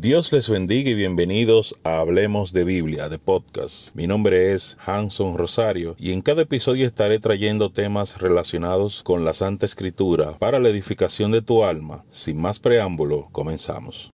Dios 0.00 0.32
les 0.32 0.48
bendiga 0.48 0.90
y 0.90 0.94
bienvenidos 0.94 1.74
a 1.82 1.98
Hablemos 1.98 2.52
de 2.52 2.62
Biblia, 2.62 3.08
de 3.08 3.18
podcast. 3.18 3.88
Mi 3.96 4.06
nombre 4.06 4.52
es 4.52 4.76
Hanson 4.86 5.36
Rosario 5.36 5.96
y 5.98 6.12
en 6.12 6.22
cada 6.22 6.42
episodio 6.42 6.86
estaré 6.86 7.18
trayendo 7.18 7.72
temas 7.72 8.16
relacionados 8.18 9.02
con 9.02 9.24
la 9.24 9.34
Santa 9.34 9.66
Escritura 9.66 10.38
para 10.38 10.60
la 10.60 10.68
edificación 10.68 11.32
de 11.32 11.42
tu 11.42 11.64
alma. 11.64 12.04
Sin 12.12 12.40
más 12.40 12.60
preámbulo, 12.60 13.26
comenzamos. 13.32 14.12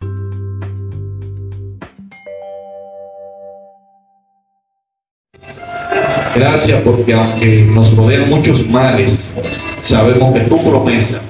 Gracias 6.34 6.80
porque 6.80 7.12
aunque 7.12 7.66
nos 7.66 7.94
rodean 7.94 8.30
muchos 8.30 8.66
males, 8.70 9.36
sabemos 9.82 10.32
que 10.32 10.46
tu 10.46 10.64
promesa 10.64 11.20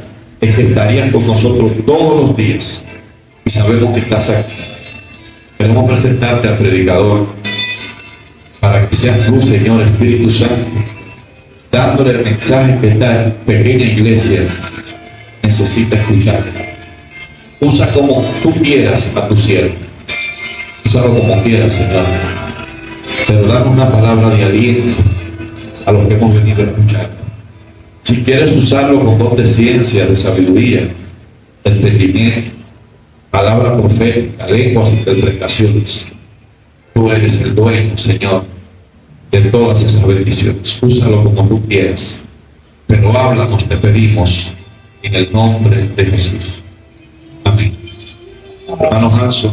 es 0.40 0.54
que 0.54 0.68
estarías 0.68 1.10
con 1.12 1.26
nosotros 1.26 1.72
todos 1.84 2.20
los 2.20 2.36
días 2.36 2.86
y 3.44 3.50
sabemos 3.50 3.92
que 3.94 4.00
estás 4.00 4.30
aquí. 4.30 4.52
Queremos 5.58 5.90
presentarte 5.90 6.48
al 6.48 6.58
predicador 6.58 7.28
para 8.60 8.88
que 8.88 8.96
seas 8.96 9.26
tú, 9.26 9.40
Señor 9.42 9.82
Espíritu 9.82 10.30
Santo, 10.30 10.70
dándole 11.70 12.10
el 12.12 12.24
mensaje 12.24 12.78
que 12.80 12.88
esta 12.88 13.32
pequeña 13.46 13.84
iglesia 13.84 14.46
necesita 15.42 15.96
escuchar. 15.96 16.44
Usa 17.60 17.86
como 17.92 18.24
tú 18.42 18.52
quieras 18.62 19.14
a 19.14 19.28
tu 19.28 19.36
siervo. 19.36 19.74
Úsalo 20.86 21.18
como 21.18 21.42
quieras, 21.42 21.72
Señor. 21.72 22.04
Pero 23.26 23.46
dame 23.46 23.70
una 23.70 23.90
palabra 23.90 24.30
de 24.30 24.44
aliento 24.44 25.02
a 25.86 25.92
lo 25.92 26.08
que 26.08 26.14
hemos 26.14 26.34
venido 26.34 26.62
a 26.62 26.66
escuchar. 26.66 27.10
Si 28.02 28.22
quieres 28.22 28.52
usarlo 28.52 29.04
con 29.04 29.18
don 29.18 29.36
de 29.36 29.48
ciencia, 29.48 30.06
de 30.06 30.16
sabiduría, 30.16 30.88
de 31.64 31.70
entendimiento, 31.70 32.63
palabra 33.34 33.76
profética, 33.76 34.46
lenguas, 34.46 34.92
interpretaciones. 34.92 36.14
Tú 36.94 37.10
eres 37.10 37.42
el 37.42 37.52
dueño, 37.52 37.98
Señor, 37.98 38.44
de 39.32 39.40
todas 39.50 39.82
esas 39.82 40.06
bendiciones. 40.06 40.80
Úsalo 40.80 41.24
como 41.24 41.48
tú 41.48 41.66
quieras. 41.66 42.24
Pero 42.86 43.10
háblanos, 43.10 43.68
te 43.68 43.76
pedimos, 43.76 44.54
en 45.02 45.14
el 45.16 45.32
nombre 45.32 45.88
de 45.96 46.04
Jesús. 46.06 46.62
Amén. 47.42 47.76
Hermano 48.68 49.12
Hanson, 49.12 49.52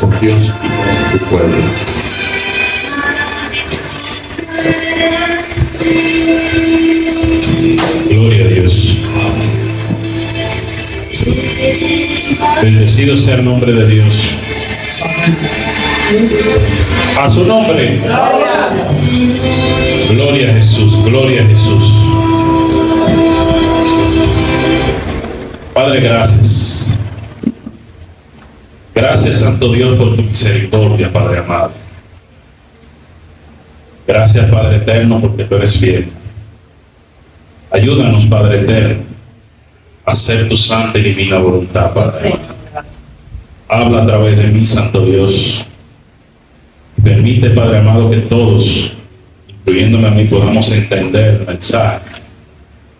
por 0.00 0.20
Dios 0.20 0.54
y 0.64 0.68
por 1.12 1.18
tu 1.18 1.26
pueblo. 1.26 1.58
Gloria 8.08 8.44
a 8.44 8.48
Dios. 8.48 8.97
Bendecido 12.62 13.16
sea 13.16 13.36
el 13.36 13.44
nombre 13.44 13.72
de 13.72 13.86
Dios. 13.86 14.36
A 17.18 17.30
su 17.30 17.44
nombre. 17.44 18.00
Gloria 20.10 20.50
a 20.50 20.54
Jesús, 20.54 21.04
gloria 21.04 21.42
a 21.42 21.46
Jesús. 21.46 21.94
Padre, 25.74 26.00
gracias. 26.00 26.86
Gracias, 28.94 29.36
Santo 29.36 29.72
Dios, 29.72 29.96
por 29.96 30.16
tu 30.16 30.22
misericordia, 30.22 31.12
Padre 31.12 31.38
amado. 31.38 31.72
Gracias, 34.06 34.50
Padre 34.50 34.76
eterno, 34.76 35.20
porque 35.20 35.44
tú 35.44 35.54
eres 35.54 35.78
fiel. 35.78 36.10
Ayúdanos, 37.70 38.26
Padre 38.26 38.62
eterno, 38.62 39.04
hacer 40.08 40.48
tu 40.48 40.56
santa 40.56 40.98
y 40.98 41.02
divina 41.02 41.38
voluntad, 41.38 41.92
Padre. 41.92 42.34
Habla 43.68 44.02
a 44.02 44.06
través 44.06 44.38
de 44.38 44.46
mí, 44.48 44.66
Santo 44.66 45.04
Dios. 45.04 45.66
Permite, 47.02 47.50
Padre 47.50 47.78
amado, 47.78 48.10
que 48.10 48.18
todos, 48.18 48.96
incluyéndome 49.46 50.08
a 50.08 50.10
mí, 50.10 50.24
podamos 50.24 50.70
entender 50.72 51.40
el 51.40 51.46
mensaje. 51.46 52.00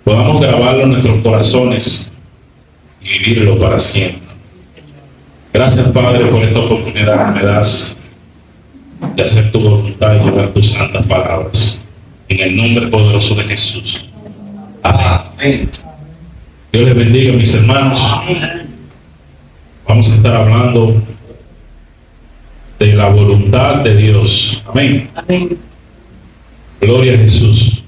Podamos 0.05 0.41
grabarlo 0.41 0.83
en 0.83 0.91
nuestros 0.91 1.23
corazones 1.23 2.13
y 3.01 3.19
vivirlo 3.19 3.59
para 3.59 3.79
siempre. 3.79 4.29
Gracias, 5.53 5.89
Padre, 5.89 6.27
por 6.27 6.45
esta 6.45 6.61
oportunidad 6.61 7.35
que 7.35 7.41
me 7.41 7.47
das 7.47 7.97
de 9.17 9.23
hacer 9.23 9.51
tu 9.51 9.61
voluntad 9.61 10.15
y 10.15 10.25
llevar 10.25 10.49
tus 10.49 10.71
santas 10.71 11.07
palabras. 11.07 11.85
En 12.29 12.41
el 12.41 12.57
nombre 12.57 12.87
poderoso 12.89 13.35
de 13.35 13.45
Jesús. 13.45 14.09
Amén. 14.83 15.71
Dios 16.73 16.85
les 16.85 16.95
bendiga, 16.95 17.33
mis 17.33 17.55
hermanos. 17.55 18.01
Vamos 19.87 20.11
a 20.11 20.15
estar 20.15 20.35
hablando 20.35 21.03
de 22.79 22.93
la 22.93 23.09
voluntad 23.09 23.77
de 23.77 23.97
Dios. 23.97 24.63
Amén. 24.67 25.09
Amén. 25.15 25.59
Gloria 26.79 27.15
a 27.15 27.19
Jesús. 27.19 27.83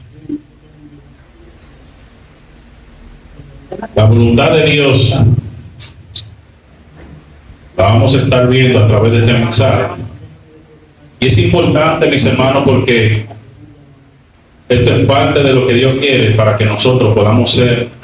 La 3.94 4.04
voluntad 4.04 4.52
de 4.52 4.70
Dios 4.70 5.14
la 7.76 7.84
vamos 7.84 8.14
a 8.14 8.18
estar 8.18 8.48
viendo 8.48 8.78
a 8.82 8.88
través 8.88 9.12
de 9.12 9.18
este 9.20 9.32
mensaje. 9.34 9.88
Y 11.20 11.26
es 11.26 11.36
importante, 11.36 12.10
mis 12.10 12.24
hermanos, 12.24 12.62
porque 12.64 13.26
esto 14.70 14.97
es 14.97 15.06
parte 15.06 15.42
de 15.42 15.52
lo 15.52 15.66
que 15.66 15.74
Dios 15.74 15.97
quiere 15.98 16.30
para 16.30 16.56
que 16.56 16.64
nosotros 16.64 17.14
podamos 17.14 17.52
ser 17.52 17.99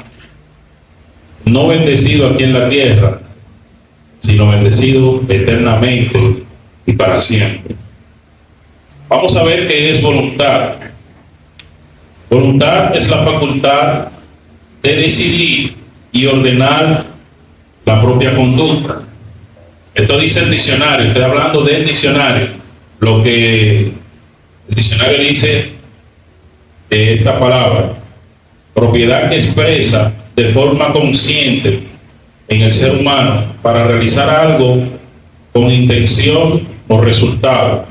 no 1.49 1.67
bendecidos 1.67 2.33
aquí 2.33 2.43
en 2.43 2.53
la 2.53 2.69
tierra, 2.69 3.19
sino 4.19 4.49
bendecidos 4.49 5.21
eternamente 5.29 6.43
y 6.85 6.93
para 6.93 7.19
siempre. 7.19 7.75
Vamos 9.09 9.35
a 9.35 9.43
ver 9.43 9.67
qué 9.67 9.91
es 9.91 10.01
voluntad. 10.01 10.75
Voluntad 12.29 12.95
es 12.95 13.09
la 13.09 13.23
facultad 13.23 14.07
de 14.81 14.95
decidir 14.95 15.75
y 16.11 16.25
ordenar 16.25 17.05
la 17.85 18.01
propia 18.01 18.35
conducta. 18.35 19.03
Esto 19.95 20.19
dice 20.19 20.41
el 20.41 20.51
diccionario, 20.51 21.07
estoy 21.07 21.23
hablando 21.23 21.63
del 21.63 21.85
diccionario. 21.85 22.49
Lo 22.99 23.23
que 23.23 23.93
el 24.67 24.75
diccionario 24.75 25.19
dice 25.19 25.69
de 26.89 27.13
esta 27.13 27.39
palabra, 27.39 27.93
propiedad 28.73 29.29
que 29.29 29.37
expresa 29.37 30.13
de 30.37 30.45
forma 30.49 30.93
consciente 30.93 31.81
en 32.47 32.61
el 32.61 32.71
ser 32.71 32.91
humano 32.91 33.43
para 33.63 33.87
realizar 33.87 34.29
algo 34.29 34.83
con 35.51 35.71
intención 35.71 36.61
o 36.87 37.01
resultado. 37.01 37.85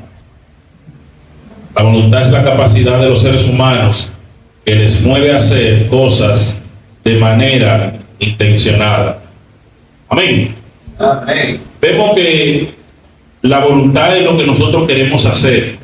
La 1.75 1.83
voluntad 1.83 2.21
es 2.21 2.31
la 2.31 2.45
capacidad 2.45 2.99
de 3.01 3.09
los 3.09 3.21
seres 3.21 3.43
humanos 3.43 4.07
que 4.65 4.75
les 4.75 5.01
mueve 5.01 5.33
a 5.33 5.37
hacer 5.37 5.87
cosas 5.89 6.63
de 7.03 7.19
manera 7.19 7.97
intencionada. 8.17 9.19
Amén. 10.07 10.55
Amén. 10.97 11.59
Vemos 11.81 12.15
que 12.15 12.69
la 13.41 13.59
voluntad 13.59 14.17
es 14.17 14.23
lo 14.23 14.37
que 14.37 14.47
nosotros 14.47 14.87
queremos 14.87 15.25
hacer, 15.25 15.77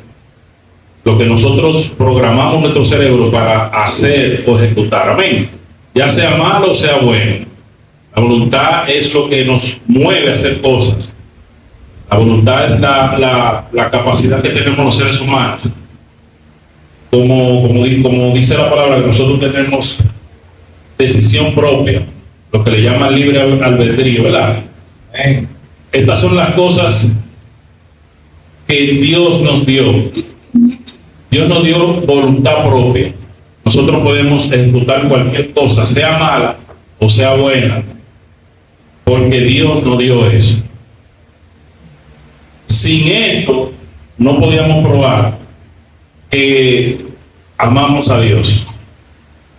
lo 1.04 1.18
que 1.18 1.26
nosotros 1.26 1.90
programamos 1.98 2.62
nuestro 2.62 2.86
cerebro 2.86 3.30
para 3.30 3.66
hacer 3.66 4.44
o 4.46 4.58
ejecutar. 4.58 5.10
Amén. 5.10 5.63
Ya 5.94 6.10
sea 6.10 6.36
malo 6.36 6.72
o 6.72 6.74
sea 6.74 6.96
bueno. 6.98 7.46
La 8.14 8.22
voluntad 8.22 8.88
es 8.88 9.12
lo 9.12 9.28
que 9.28 9.44
nos 9.44 9.80
mueve 9.86 10.30
a 10.30 10.34
hacer 10.34 10.60
cosas. 10.60 11.14
La 12.10 12.18
voluntad 12.18 12.66
es 12.72 12.80
la, 12.80 13.18
la- 13.18 13.68
la 13.72 13.90
capacidad 13.90 14.40
que 14.42 14.50
tenemos 14.50 14.84
los 14.84 14.96
seres 14.96 15.20
humanos. 15.20 15.62
Como, 17.10 17.62
como, 17.62 17.84
di- 17.84 18.02
como 18.02 18.32
dice 18.34 18.56
la 18.56 18.68
palabra, 18.70 18.96
que 19.00 19.06
nosotros 19.06 19.38
tenemos 19.40 19.98
decisión 20.98 21.54
propia, 21.54 22.04
lo 22.52 22.62
que 22.64 22.70
le 22.70 22.82
llaman 22.82 23.14
libre 23.14 23.40
al- 23.40 23.62
albedrío, 23.62 24.24
¿verdad? 24.24 24.62
Estas 25.92 26.20
son 26.20 26.36
las 26.36 26.50
cosas 26.54 27.16
que 28.66 28.76
Dios 29.00 29.40
nos 29.42 29.64
dio. 29.66 30.10
Dios 31.30 31.48
nos 31.48 31.64
dio 31.64 32.00
voluntad 32.02 32.64
propia. 32.68 33.12
Nosotros 33.64 34.02
podemos 34.02 34.50
ejecutar 34.52 35.08
cualquier 35.08 35.52
cosa, 35.52 35.86
sea 35.86 36.18
mala 36.18 36.58
o 36.98 37.08
sea 37.08 37.34
buena, 37.34 37.82
porque 39.04 39.40
Dios 39.40 39.82
nos 39.82 39.98
dio 39.98 40.26
eso. 40.30 40.62
Sin 42.66 43.08
esto, 43.08 43.72
no 44.16 44.40
podíamos 44.40 44.86
probar 44.86 45.38
que 46.30 47.06
amamos 47.58 48.10
a 48.10 48.20
Dios. 48.20 48.64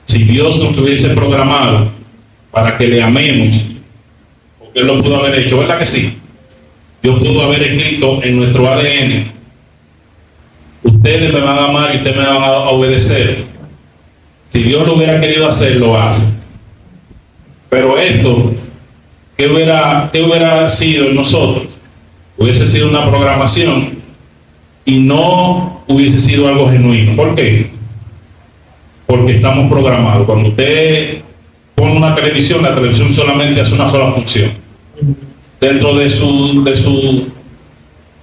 Si 0.06 0.24
Dios 0.24 0.60
nos 0.60 0.78
hubiese 0.78 1.10
programado 1.10 1.92
para 2.52 2.78
que 2.78 2.88
le 2.88 3.02
amemos, 3.02 3.80
porque 4.60 4.80
Él 4.80 4.88
lo 4.88 5.02
pudo 5.02 5.18
haber 5.18 5.40
hecho, 5.40 5.60
¿verdad 5.60 5.80
que 5.80 5.86
sí? 5.86 6.18
Dios 7.02 7.20
pudo 7.20 7.44
haber 7.44 7.62
escrito 7.62 8.24
en 8.24 8.38
nuestro 8.38 8.68
ADN, 8.68 9.32
ustedes 10.84 11.34
me 11.34 11.42
van 11.42 11.58
a 11.58 11.66
amar 11.66 11.94
y 11.94 11.98
ustedes 11.98 12.18
me 12.18 12.26
van 12.26 12.44
a 12.44 12.52
obedecer. 12.70 13.45
Si 14.50 14.64
Dios 14.64 14.86
lo 14.86 14.96
hubiera 14.96 15.20
querido 15.20 15.48
hacer, 15.48 15.76
lo 15.78 16.00
hace. 16.00 16.34
Pero 17.70 17.98
esto 17.98 18.54
¿qué 19.38 19.48
hubiera, 19.48 20.10
qué 20.12 20.22
hubiera 20.22 20.68
sido 20.70 21.06
en 21.08 21.16
nosotros? 21.16 21.68
Hubiese 22.38 22.68
sido 22.68 22.90
una 22.90 23.10
programación 23.10 24.00
y 24.86 24.98
no 24.98 25.84
hubiese 25.88 26.20
sido 26.20 26.48
algo 26.48 26.70
genuino. 26.70 27.16
¿Por 27.16 27.36
qué? 27.36 27.72
Porque 29.08 29.34
estamos 29.34 29.72
programados. 29.72 30.26
Cuando 30.26 30.50
usted 30.50 31.22
pone 31.76 31.96
una 31.96 32.16
televisión, 32.16 32.64
la 32.64 32.76
televisión 32.76 33.14
solamente 33.14 33.62
hace 33.62 33.74
una 33.74 33.90
sola 33.90 34.12
función. 34.12 34.52
Dentro 35.60 35.96
de 35.96 36.10
su, 36.10 36.64
de 36.64 36.76
su, 36.76 37.28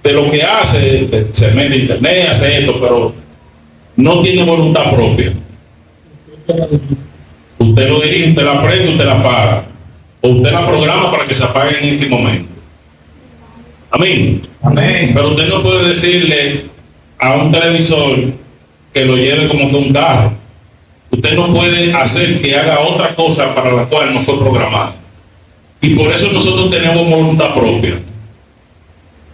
de 0.03 0.13
lo 0.13 0.29
que 0.29 0.43
hace, 0.43 1.27
se 1.31 1.51
mete 1.51 1.77
internet, 1.77 2.27
hace 2.29 2.59
esto, 2.59 2.79
pero 2.79 3.13
no 3.95 4.21
tiene 4.21 4.43
voluntad 4.43 4.93
propia. 4.93 5.33
Usted 7.57 7.89
lo 7.89 7.99
dirige, 8.01 8.29
usted 8.29 8.43
la 8.43 8.61
prende, 8.61 8.91
usted 8.91 9.05
la 9.05 9.19
apaga. 9.19 9.65
O 10.21 10.29
usted 10.29 10.51
la 10.51 10.67
programa 10.67 11.11
para 11.11 11.25
que 11.25 11.33
se 11.33 11.43
apague 11.43 11.79
en 11.79 11.95
este 11.95 12.07
momento. 12.07 12.49
Amén. 13.91 14.41
Amén. 14.61 15.11
Pero 15.13 15.29
usted 15.29 15.47
no 15.47 15.61
puede 15.61 15.89
decirle 15.89 16.65
a 17.19 17.35
un 17.35 17.51
televisor 17.51 18.33
que 18.93 19.05
lo 19.05 19.15
lleve 19.15 19.47
como 19.47 19.69
que 19.69 19.75
un 19.75 19.93
carro. 19.93 20.33
Usted 21.11 21.35
no 21.35 21.53
puede 21.53 21.93
hacer 21.93 22.41
que 22.41 22.55
haga 22.55 22.79
otra 22.79 23.15
cosa 23.15 23.53
para 23.53 23.71
la 23.71 23.85
cual 23.85 24.13
no 24.13 24.19
fue 24.21 24.39
programado. 24.39 24.95
Y 25.79 25.95
por 25.95 26.11
eso 26.11 26.31
nosotros 26.31 26.71
tenemos 26.71 27.07
voluntad 27.07 27.53
propia. 27.53 27.99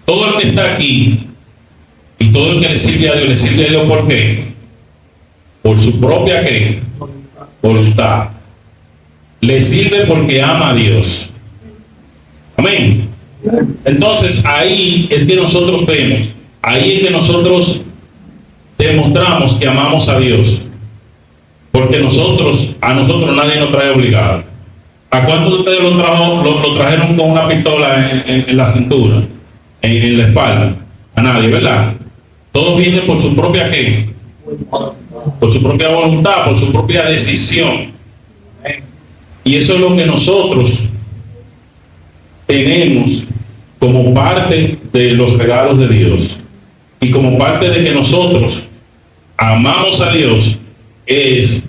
Todo 0.06 0.30
el 0.30 0.42
que 0.42 0.50
está 0.50 0.74
aquí 0.74 1.28
y 2.18 2.32
todo 2.32 2.54
el 2.54 2.62
que 2.62 2.70
le 2.70 2.80
sirve 2.80 3.10
a 3.10 3.14
Dios, 3.14 3.30
le 3.30 3.38
sirve 3.38 3.68
a 3.68 3.70
Dios 3.70 3.88
por 3.88 4.08
qué? 4.08 4.50
Por 5.62 5.80
su 5.80 6.00
propia 6.00 6.44
¿qué? 6.44 6.89
Voluntad. 7.62 8.30
Le 9.42 9.62
sirve 9.62 10.06
porque 10.06 10.42
ama 10.42 10.70
a 10.72 10.76
Dios. 10.76 11.30
Amén. 12.58 13.08
Entonces 13.86 14.44
ahí 14.46 15.08
es 15.10 15.24
que 15.24 15.36
nosotros 15.36 15.86
vemos, 15.86 16.28
ahí 16.62 16.92
es 16.98 17.04
que 17.04 17.10
nosotros 17.12 17.82
demostramos 18.78 19.54
que 19.56 19.68
amamos 19.68 20.10
a 20.10 20.20
Dios. 20.20 20.62
Porque 21.72 22.00
nosotros, 22.00 22.70
a 22.82 22.94
nosotros 22.94 23.36
nadie 23.36 23.60
nos 23.60 23.72
trae 23.72 23.92
obligado. 23.92 24.44
¿A 25.12 25.26
cuántos 25.26 25.54
de 25.54 25.60
ustedes 25.60 25.82
lo, 25.82 25.98
trajo, 25.98 26.44
lo, 26.44 26.60
lo 26.62 26.74
trajeron 26.76 27.16
con 27.16 27.32
una 27.32 27.48
pistola 27.48 28.12
en, 28.26 28.46
en- 28.48 28.58
la 28.58 28.72
cintura, 28.74 29.24
en, 29.82 29.92
en 29.92 30.18
la 30.18 30.28
espalda? 30.28 30.76
A 31.16 31.22
nadie, 31.22 31.48
¿verdad? 31.50 31.94
Todos 32.52 32.78
vienen 32.80 33.06
por 33.08 33.22
su 33.22 33.36
propia 33.36 33.70
qué? 33.72 34.10
Por 35.40 35.54
su 35.54 35.62
propia 35.62 35.90
voluntad, 35.90 36.46
por 36.46 36.58
su 36.58 36.72
propia 36.72 37.06
decisión. 37.06 37.92
Y 39.44 39.56
eso 39.56 39.74
es 39.76 39.80
lo 39.80 39.96
que 39.96 40.06
nosotros 40.06 40.90
tenemos 42.46 43.24
como 43.80 44.14
parte 44.14 44.78
de 44.92 45.12
los 45.14 45.38
regalos 45.38 45.80
de 45.80 45.88
Dios. 45.88 46.38
Y 47.00 47.12
como 47.12 47.38
parte 47.38 47.70
de 47.70 47.84
que 47.84 47.92
nosotros 47.92 48.68
amamos 49.38 50.02
a 50.02 50.12
Dios, 50.12 50.60
es 51.06 51.68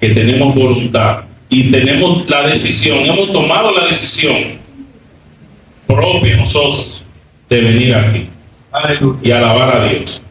que 0.00 0.10
tenemos 0.10 0.54
voluntad 0.54 1.24
y 1.50 1.70
tenemos 1.70 2.28
la 2.28 2.46
decisión, 2.46 2.98
hemos 3.04 3.32
tomado 3.32 3.72
la 3.72 3.86
decisión 3.86 4.58
propia 5.86 6.36
nosotros 6.36 7.02
de 7.48 7.60
venir 7.60 7.94
aquí 7.94 8.28
y 9.22 9.30
alabar 9.30 9.76
a 9.76 9.84
Dios. 9.88 10.22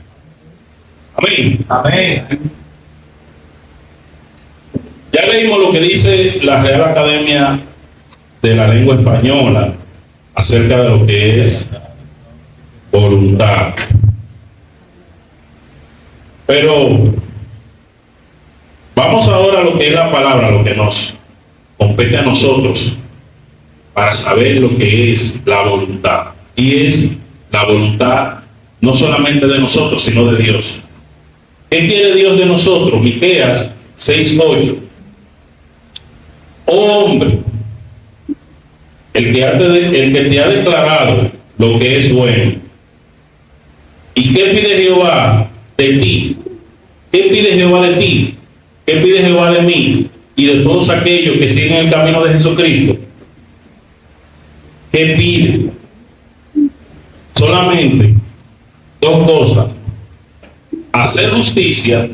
Amén. 1.17 1.65
Amén. 1.67 2.25
Ya 5.11 5.25
leímos 5.25 5.59
lo 5.59 5.71
que 5.71 5.81
dice 5.81 6.39
la 6.43 6.61
Real 6.61 6.83
Academia 6.83 7.59
de 8.41 8.55
la 8.55 8.67
Lengua 8.67 8.95
Española 8.95 9.73
acerca 10.35 10.77
de 10.77 10.89
lo 10.89 11.05
que 11.07 11.41
es 11.41 11.71
voluntad. 12.91 13.73
Pero 16.45 17.13
vamos 18.95 19.27
ahora 19.27 19.61
a 19.61 19.63
lo 19.63 19.79
que 19.79 19.87
es 19.87 19.93
la 19.93 20.11
palabra, 20.11 20.51
lo 20.51 20.63
que 20.63 20.75
nos 20.75 21.15
compete 21.77 22.15
a 22.15 22.21
nosotros 22.21 22.95
para 23.95 24.13
saber 24.13 24.57
lo 24.57 24.77
que 24.77 25.13
es 25.13 25.41
la 25.47 25.63
voluntad. 25.63 26.27
Y 26.55 26.85
es 26.85 27.17
la 27.49 27.63
voluntad 27.63 28.33
no 28.81 28.93
solamente 28.93 29.47
de 29.47 29.57
nosotros, 29.57 30.03
sino 30.03 30.31
de 30.31 30.43
Dios. 30.43 30.83
¿Qué 31.69 31.85
quiere 31.87 32.15
Dios 32.15 32.39
de 32.39 32.45
nosotros? 32.45 33.01
Miqueas 33.01 33.73
6:8. 33.97 34.77
Oh 36.65 37.05
hombre, 37.05 37.39
el 39.13 39.33
que, 39.33 39.43
ha 39.45 39.57
te- 39.57 40.03
el 40.03 40.13
que 40.13 40.21
te 40.29 40.39
ha 40.39 40.47
declarado 40.49 41.31
lo 41.57 41.79
que 41.79 41.97
es 41.97 42.13
bueno. 42.13 42.53
¿Y 44.15 44.33
qué 44.33 44.45
pide 44.45 44.81
Jehová 44.83 45.49
de 45.77 45.89
ti? 45.99 46.37
¿Qué 47.11 47.19
pide 47.23 47.53
Jehová 47.53 47.87
de 47.87 47.95
ti? 47.97 48.35
¿Qué 48.85 48.93
pide 48.97 49.19
Jehová 49.21 49.51
de 49.51 49.61
mí? 49.61 50.07
Y 50.35 50.45
de 50.45 50.55
todos 50.63 50.89
aquellos 50.89 51.37
que 51.37 51.49
siguen 51.49 51.73
el 51.85 51.89
camino 51.89 52.23
de 52.23 52.33
Jesucristo. 52.33 52.97
¿Qué 54.91 55.05
pide? 55.17 55.69
Solamente 57.35 58.13
dos 59.01 59.25
cosas. 59.29 59.67
Hacer 61.03 61.29
justicia, 61.29 62.09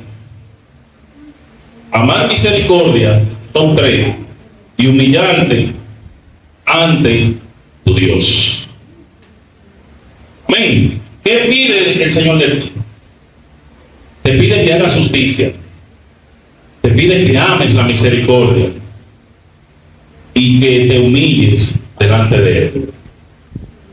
amar 1.92 2.28
misericordia, 2.28 3.24
son 3.54 3.76
tres, 3.76 4.14
y 4.76 4.88
humillarte 4.88 5.72
ante 6.66 7.36
tu 7.86 7.94
Dios. 7.96 8.68
Amén. 10.48 11.00
¿Qué 11.24 11.48
pide 11.50 12.04
el 12.04 12.12
Señor 12.12 12.40
de 12.40 12.48
ti? 12.48 12.72
Te 14.22 14.34
pide 14.34 14.66
que 14.66 14.74
hagas 14.74 14.96
justicia. 14.96 15.54
Te 16.82 16.90
pide 16.90 17.24
que 17.24 17.38
ames 17.38 17.74
la 17.74 17.84
misericordia 17.84 18.70
y 20.34 20.60
que 20.60 20.86
te 20.88 21.00
humilles 21.00 21.80
delante 21.98 22.38
de 22.38 22.60
Él. 22.60 22.90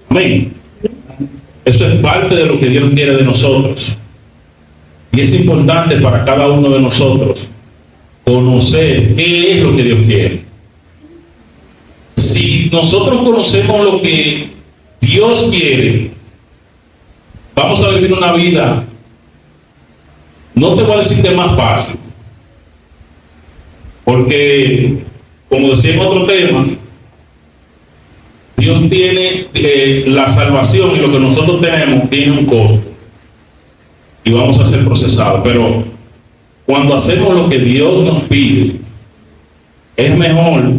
Amén. 0.08 0.52
Eso 1.64 1.88
es 1.88 2.00
parte 2.00 2.34
de 2.34 2.46
lo 2.46 2.58
que 2.58 2.68
Dios 2.68 2.90
quiere 2.92 3.16
de 3.16 3.22
nosotros. 3.22 3.96
Y 5.12 5.20
es 5.20 5.34
importante 5.34 5.96
para 5.96 6.24
cada 6.24 6.48
uno 6.48 6.70
de 6.70 6.80
nosotros 6.80 7.48
conocer 8.24 9.14
qué 9.16 9.52
es 9.52 9.62
lo 9.62 9.74
que 9.76 9.82
Dios 9.82 10.00
quiere. 10.06 10.40
Si 12.16 12.68
nosotros 12.70 13.22
conocemos 13.22 13.84
lo 13.84 14.00
que 14.00 14.50
Dios 15.00 15.48
quiere, 15.50 16.12
vamos 17.54 17.82
a 17.82 17.90
vivir 17.90 18.12
una 18.12 18.32
vida, 18.32 18.84
no 20.54 20.74
te 20.74 20.82
voy 20.82 20.92
a 20.92 20.98
decir 20.98 21.22
que 21.22 21.30
más 21.30 21.56
fácil, 21.56 21.98
porque, 24.04 25.02
como 25.48 25.70
decía 25.70 25.94
en 25.94 26.00
otro 26.00 26.26
tema, 26.26 26.66
Dios 28.56 28.90
tiene 28.90 29.46
eh, 29.54 30.04
la 30.06 30.28
salvación 30.28 30.94
y 30.94 30.98
lo 30.98 31.10
que 31.10 31.18
nosotros 31.18 31.60
tenemos 31.60 32.10
tiene 32.10 32.38
un 32.38 32.46
costo 32.46 32.89
y 34.24 34.32
vamos 34.32 34.58
a 34.58 34.64
ser 34.64 34.84
procesados. 34.84 35.40
Pero 35.44 35.84
cuando 36.66 36.94
hacemos 36.94 37.34
lo 37.34 37.48
que 37.48 37.58
Dios 37.58 38.04
nos 38.04 38.22
pide, 38.24 38.80
es 39.96 40.16
mejor 40.16 40.72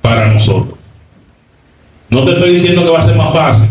para 0.00 0.32
nosotros. 0.32 0.76
No 2.08 2.24
te 2.24 2.32
estoy 2.32 2.54
diciendo 2.54 2.84
que 2.84 2.90
va 2.90 2.98
a 2.98 3.02
ser 3.02 3.16
más 3.16 3.32
fácil, 3.32 3.70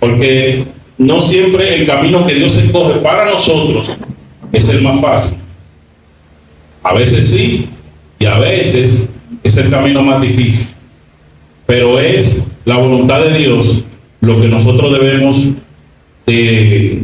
porque 0.00 0.64
no 0.98 1.20
siempre 1.20 1.74
el 1.76 1.86
camino 1.86 2.26
que 2.26 2.34
Dios 2.34 2.56
escoge 2.56 3.00
para 3.00 3.26
nosotros 3.26 3.90
es 4.52 4.68
el 4.70 4.82
más 4.82 5.00
fácil. 5.00 5.38
A 6.82 6.94
veces 6.94 7.30
sí, 7.30 7.68
y 8.18 8.24
a 8.24 8.38
veces 8.38 9.08
es 9.42 9.56
el 9.56 9.70
camino 9.70 10.02
más 10.02 10.20
difícil. 10.20 10.68
Pero 11.66 11.98
es 11.98 12.44
la 12.64 12.78
voluntad 12.78 13.20
de 13.20 13.38
Dios 13.38 13.82
lo 14.20 14.40
que 14.40 14.48
nosotros 14.48 14.92
debemos 14.92 15.48
de, 16.26 17.02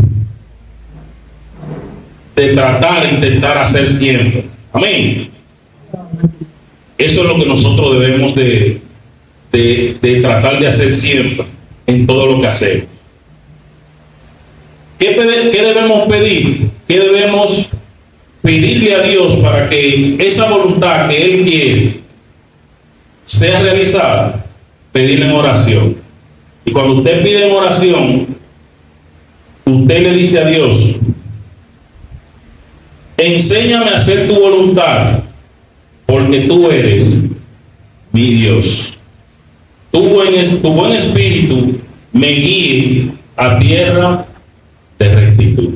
de 2.34 2.54
tratar, 2.54 3.12
intentar 3.12 3.58
hacer 3.58 3.88
siempre. 3.88 4.46
Amén. 4.72 5.30
Eso 6.98 7.22
es 7.22 7.26
lo 7.26 7.36
que 7.36 7.46
nosotros 7.46 7.98
debemos 7.98 8.34
de, 8.34 8.80
de, 9.50 9.96
de 10.00 10.20
tratar 10.20 10.58
de 10.58 10.68
hacer 10.68 10.94
siempre 10.94 11.46
en 11.86 12.06
todo 12.06 12.26
lo 12.26 12.40
que 12.40 12.46
hacemos. 12.46 12.86
¿Qué, 14.98 15.16
qué 15.52 15.62
debemos 15.62 16.08
pedir? 16.08 16.70
¿Qué 16.86 17.00
debemos 17.00 17.68
pedirle 18.40 18.94
a 18.94 19.02
Dios 19.02 19.34
para 19.36 19.68
que 19.68 20.16
esa 20.20 20.48
voluntad 20.48 21.08
que 21.08 21.22
Él 21.24 21.44
quiere 21.44 22.00
sea 23.24 23.60
realizada? 23.62 24.46
Pedirle 24.92 25.26
en 25.26 25.32
oración. 25.32 25.96
Y 26.64 26.70
cuando 26.70 26.94
usted 26.94 27.24
pide 27.24 27.48
en 27.48 27.52
oración, 27.52 28.36
usted 29.64 30.02
le 30.02 30.14
dice 30.14 30.38
a 30.38 30.46
Dios, 30.46 30.91
enséñame 33.26 33.90
a 33.90 33.96
hacer 33.96 34.28
tu 34.28 34.34
voluntad, 34.34 35.20
porque 36.06 36.40
tú 36.40 36.70
eres 36.70 37.22
mi 38.12 38.34
Dios. 38.34 38.98
tu 39.90 40.02
buen, 40.08 40.62
tu 40.62 40.72
buen 40.72 40.92
espíritu 40.92 41.78
me 42.12 42.28
guíe 42.28 43.12
a 43.36 43.58
tierra 43.58 44.26
de 44.98 45.14
rectitud. 45.14 45.70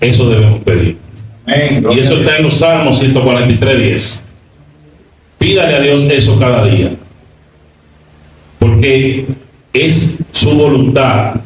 Eso 0.00 0.28
debemos 0.28 0.60
pedir. 0.60 0.98
Y 1.46 1.98
eso 1.98 2.18
está 2.18 2.38
en 2.38 2.44
los 2.44 2.58
Salmos 2.58 2.98
143, 2.98 3.78
10. 3.78 4.24
Pídale 5.38 5.74
a 5.74 5.80
Dios 5.80 6.02
eso 6.10 6.38
cada 6.38 6.64
día. 6.66 6.92
Porque 8.58 9.26
es 9.72 10.22
su 10.32 10.50
voluntad 10.50 11.36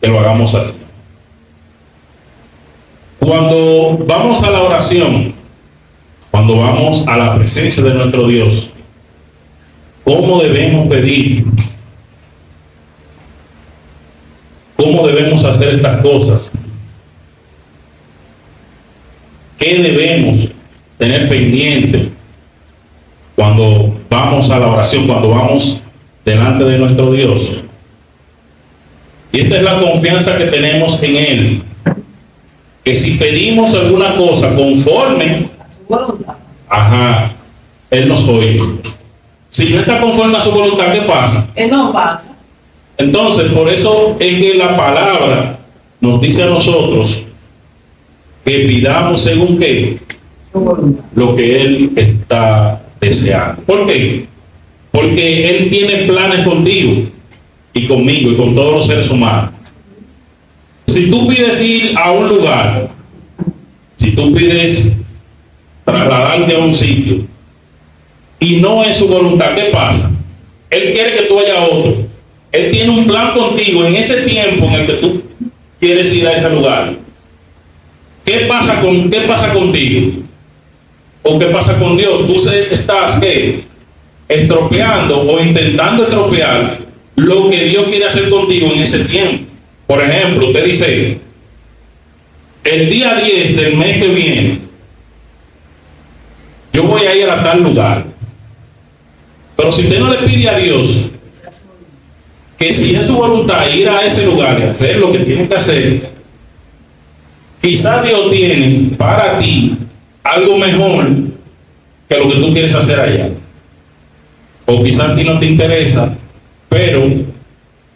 que 0.00 0.08
lo 0.08 0.20
hagamos 0.20 0.54
así. 0.54 0.79
Cuando 3.20 3.98
vamos 4.06 4.42
a 4.42 4.50
la 4.50 4.62
oración, 4.62 5.34
cuando 6.30 6.56
vamos 6.56 7.06
a 7.06 7.16
la 7.16 7.34
presencia 7.36 7.82
de 7.82 7.94
nuestro 7.94 8.26
Dios, 8.26 8.70
¿cómo 10.04 10.40
debemos 10.42 10.88
pedir? 10.88 11.44
¿Cómo 14.74 15.06
debemos 15.06 15.44
hacer 15.44 15.74
estas 15.74 16.00
cosas? 16.00 16.50
¿Qué 19.58 19.78
debemos 19.78 20.48
tener 20.96 21.28
pendiente 21.28 22.08
cuando 23.36 24.00
vamos 24.08 24.50
a 24.50 24.58
la 24.58 24.68
oración, 24.68 25.06
cuando 25.06 25.28
vamos 25.28 25.78
delante 26.24 26.64
de 26.64 26.78
nuestro 26.78 27.12
Dios? 27.12 27.42
Y 29.32 29.40
esta 29.40 29.56
es 29.58 29.62
la 29.62 29.78
confianza 29.78 30.38
que 30.38 30.46
tenemos 30.46 30.98
en 31.02 31.16
Él. 31.16 31.62
Que 32.84 32.94
si 32.94 33.12
pedimos 33.18 33.74
alguna 33.74 34.16
cosa 34.16 34.54
conforme, 34.54 35.48
a 35.58 35.70
su 35.70 35.78
voluntad. 35.88 36.34
ajá, 36.68 37.32
Él 37.90 38.08
nos 38.08 38.26
oye. 38.28 38.58
Si 39.50 39.68
no 39.68 39.80
está 39.80 40.00
conforme 40.00 40.36
a 40.36 40.40
su 40.40 40.50
voluntad, 40.50 40.92
¿qué 40.92 41.02
pasa? 41.02 41.48
Él 41.54 41.70
no 41.70 41.92
pasa. 41.92 42.34
Entonces, 42.96 43.52
por 43.52 43.68
eso 43.68 44.16
es 44.20 44.40
que 44.40 44.54
la 44.54 44.76
palabra 44.76 45.58
nos 46.00 46.20
dice 46.20 46.42
a 46.42 46.46
nosotros 46.46 47.22
que 48.44 48.60
pidamos 48.60 49.22
según 49.22 49.58
qué, 49.58 49.98
lo 51.14 51.36
que 51.36 51.62
Él 51.62 51.92
está 51.96 52.82
deseando. 53.00 53.62
¿Por 53.62 53.86
qué? 53.86 54.26
Porque 54.90 55.48
Él 55.50 55.70
tiene 55.70 56.06
planes 56.06 56.46
contigo 56.46 57.08
y 57.72 57.86
conmigo 57.86 58.32
y 58.32 58.36
con 58.36 58.54
todos 58.54 58.72
los 58.72 58.86
seres 58.86 59.10
humanos. 59.10 59.52
Si 60.90 61.08
tú 61.08 61.28
pides 61.28 61.62
ir 61.62 61.96
a 61.96 62.10
un 62.10 62.28
lugar, 62.28 62.90
si 63.94 64.10
tú 64.10 64.34
pides 64.34 64.92
trasladarte 65.84 66.56
a 66.56 66.58
un 66.58 66.74
sitio 66.74 67.28
y 68.40 68.56
no 68.56 68.82
es 68.82 68.96
su 68.96 69.06
voluntad, 69.06 69.54
¿qué 69.54 69.70
pasa? 69.72 70.10
Él 70.68 70.92
quiere 70.92 71.14
que 71.14 71.22
tú 71.22 71.36
vayas 71.36 71.58
a 71.58 71.62
otro. 71.62 71.96
Él 72.50 72.72
tiene 72.72 72.90
un 72.90 73.06
plan 73.06 73.32
contigo 73.34 73.84
en 73.84 73.94
ese 73.94 74.22
tiempo 74.22 74.66
en 74.66 74.72
el 74.72 74.86
que 74.86 74.92
tú 74.94 75.22
quieres 75.78 76.12
ir 76.12 76.26
a 76.26 76.32
ese 76.32 76.50
lugar. 76.50 76.94
¿Qué 78.24 78.46
pasa, 78.48 78.80
con, 78.80 79.08
qué 79.08 79.20
pasa 79.20 79.52
contigo? 79.52 80.24
¿O 81.22 81.38
qué 81.38 81.46
pasa 81.46 81.78
con 81.78 81.96
Dios? 81.96 82.26
Tú 82.26 82.50
estás 82.50 83.20
¿qué? 83.20 83.62
estropeando 84.28 85.20
o 85.20 85.40
intentando 85.40 86.02
estropear 86.02 86.80
lo 87.14 87.48
que 87.48 87.66
Dios 87.66 87.86
quiere 87.86 88.06
hacer 88.06 88.28
contigo 88.28 88.72
en 88.74 88.80
ese 88.80 89.04
tiempo. 89.04 89.49
Por 89.90 90.00
ejemplo, 90.00 90.46
usted 90.46 90.66
dice, 90.66 91.18
el 92.62 92.90
día 92.90 93.16
10 93.16 93.56
del 93.56 93.76
mes 93.76 93.96
que 93.96 94.06
viene, 94.06 94.58
yo 96.72 96.84
voy 96.84 97.02
a 97.06 97.16
ir 97.16 97.28
a 97.28 97.42
tal 97.42 97.64
lugar. 97.64 98.04
Pero 99.56 99.72
si 99.72 99.82
usted 99.82 99.98
no 99.98 100.12
le 100.12 100.18
pide 100.28 100.48
a 100.48 100.58
Dios 100.58 101.06
que 102.56 102.72
si 102.72 102.94
es 102.94 103.08
su 103.08 103.16
voluntad 103.16 103.68
ir 103.68 103.88
a 103.88 104.04
ese 104.04 104.26
lugar 104.26 104.60
y 104.60 104.62
hacer 104.62 104.98
lo 104.98 105.10
que 105.10 105.18
tiene 105.24 105.48
que 105.48 105.56
hacer, 105.56 106.12
quizás 107.60 108.04
Dios 108.04 108.30
tiene 108.30 108.96
para 108.96 109.40
ti 109.40 109.76
algo 110.22 110.56
mejor 110.56 111.08
que 112.08 112.16
lo 112.16 112.28
que 112.28 112.36
tú 112.36 112.52
quieres 112.52 112.76
hacer 112.76 113.00
allá. 113.00 113.30
O 114.66 114.84
quizás 114.84 115.10
a 115.10 115.16
ti 115.16 115.24
no 115.24 115.40
te 115.40 115.46
interesa, 115.46 116.16
pero 116.68 117.28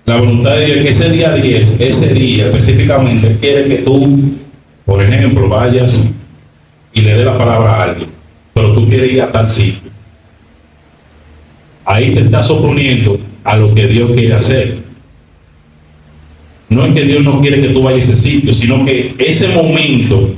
la 0.07 0.17
voluntad 0.19 0.57
de 0.57 0.67
Dios 0.67 0.77
es 0.77 0.83
que 0.83 0.89
ese 0.91 1.11
día 1.11 1.33
10, 1.33 1.81
ese 1.81 2.13
día 2.13 2.47
específicamente, 2.47 3.39
quiere 3.41 3.69
que 3.69 3.77
tú, 3.83 4.35
por 4.85 5.03
ejemplo, 5.03 5.49
vayas 5.49 6.13
y 6.93 7.01
le 7.01 7.15
dé 7.15 7.25
la 7.25 7.39
palabra 7.39 7.75
a 7.75 7.83
alguien, 7.85 8.11
pero 8.53 8.75
tú 8.75 8.87
quieres 8.87 9.13
ir 9.13 9.23
a 9.23 9.33
tal 9.33 9.49
sitio. 9.49 9.91
Ahí 11.87 12.15
te 12.15 12.21
estás 12.21 12.51
oponiendo 12.51 13.19
a 13.45 13.57
lo 13.57 13.75
que 13.75 13.87
Dios 13.87 14.13
quiere 14.13 14.35
hacer. 14.35 14.79
No 16.69 16.85
es 16.85 16.95
que 16.95 17.03
Dios 17.03 17.23
no 17.23 17.41
quiere 17.41 17.61
que 17.61 17.69
tú 17.69 17.83
vayas 17.83 18.11
a 18.11 18.13
ese 18.13 18.23
sitio, 18.23 18.53
sino 18.53 18.85
que 18.85 19.15
ese 19.19 19.49
momento 19.49 20.35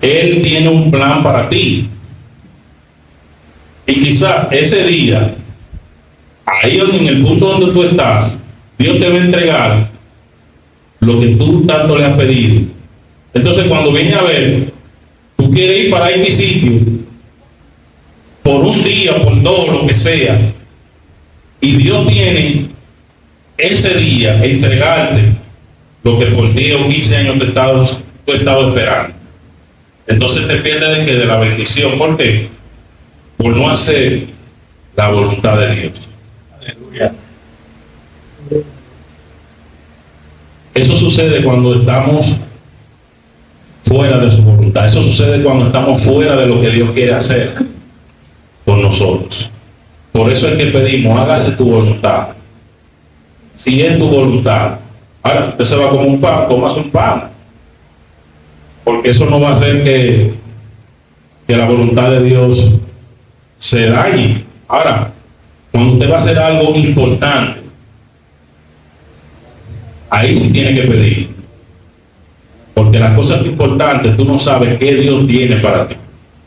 Él 0.00 0.40
tiene 0.42 0.68
un 0.68 0.90
plan 0.90 1.22
para 1.22 1.48
ti. 1.48 1.88
Y 3.86 3.94
quizás 4.00 4.50
ese 4.52 4.84
día, 4.84 5.34
ahí 6.60 6.80
en 6.80 7.06
el 7.06 7.22
punto 7.22 7.46
donde 7.46 7.72
tú 7.72 7.82
estás, 7.82 8.38
Dios 8.78 8.98
te 8.98 9.08
va 9.08 9.14
a 9.14 9.24
entregar 9.24 9.90
lo 11.00 11.20
que 11.20 11.28
tú 11.28 11.66
tanto 11.66 11.96
le 11.96 12.04
has 12.04 12.16
pedido. 12.16 12.62
Entonces 13.34 13.64
cuando 13.66 13.92
viene 13.92 14.14
a 14.14 14.22
ver, 14.22 14.72
tú 15.36 15.50
quieres 15.50 15.84
ir 15.84 15.90
para 15.90 16.10
X 16.10 16.36
sitio, 16.36 16.80
por 18.42 18.62
un 18.62 18.82
día, 18.82 19.22
por 19.22 19.40
dos, 19.42 19.68
lo 19.68 19.86
que 19.86 19.94
sea, 19.94 20.52
y 21.60 21.76
Dios 21.76 22.06
tiene 22.08 22.68
ese 23.56 23.94
día 23.94 24.42
entregarte 24.44 25.36
lo 26.02 26.18
que 26.18 26.26
por 26.26 26.52
10 26.52 26.80
o 26.80 26.88
15 26.88 27.16
años 27.16 27.38
te 27.38 27.44
estabas, 27.46 28.00
tú 28.26 28.32
esperando. 28.32 29.14
Entonces 30.06 30.48
te 30.48 30.56
pierdes 30.56 30.98
de 30.98 31.06
que 31.06 31.14
de 31.14 31.26
la 31.26 31.38
bendición. 31.38 31.96
¿Por 31.96 32.16
qué? 32.16 32.48
Por 33.36 33.56
no 33.56 33.70
hacer 33.70 34.24
la 34.96 35.08
voluntad 35.10 35.58
de 35.58 35.74
Dios. 35.74 35.92
Eso 40.74 40.96
sucede 40.96 41.42
cuando 41.42 41.74
estamos 41.74 42.36
fuera 43.82 44.18
de 44.18 44.30
su 44.30 44.42
voluntad. 44.42 44.86
Eso 44.86 45.02
sucede 45.02 45.42
cuando 45.42 45.66
estamos 45.66 46.02
fuera 46.02 46.36
de 46.36 46.46
lo 46.46 46.60
que 46.60 46.70
Dios 46.70 46.90
quiere 46.92 47.12
hacer 47.12 47.54
por 48.64 48.78
nosotros. 48.78 49.50
Por 50.12 50.30
eso 50.30 50.48
es 50.48 50.56
que 50.56 50.66
pedimos, 50.66 51.18
hágase 51.18 51.52
tu 51.52 51.70
voluntad. 51.70 52.28
Si 53.56 53.82
es 53.82 53.98
tu 53.98 54.08
voluntad. 54.08 54.78
Ahora, 55.22 55.54
se 55.62 55.76
va 55.76 55.90
como 55.90 56.08
un 56.08 56.20
pan, 56.20 56.48
tomas 56.48 56.76
un 56.76 56.90
pan. 56.90 57.30
Porque 58.84 59.10
eso 59.10 59.26
no 59.26 59.40
va 59.40 59.50
a 59.50 59.52
hacer 59.52 59.84
que, 59.84 60.34
que 61.46 61.56
la 61.56 61.66
voluntad 61.66 62.10
de 62.10 62.22
Dios 62.24 62.72
se 63.58 63.86
dañe. 63.86 64.44
Ahora, 64.66 65.12
cuando 65.72 65.94
usted 65.94 66.10
va 66.10 66.16
a 66.16 66.18
hacer 66.18 66.38
algo 66.38 66.76
importante, 66.76 67.60
ahí 70.10 70.36
sí 70.36 70.52
tiene 70.52 70.74
que 70.74 70.86
pedir. 70.86 71.30
Porque 72.74 72.98
las 72.98 73.14
cosas 73.14 73.44
importantes 73.46 74.16
tú 74.16 74.24
no 74.26 74.38
sabes 74.38 74.78
qué 74.78 74.94
Dios 74.94 75.26
tiene 75.26 75.56
para 75.56 75.86
ti. 75.88 75.96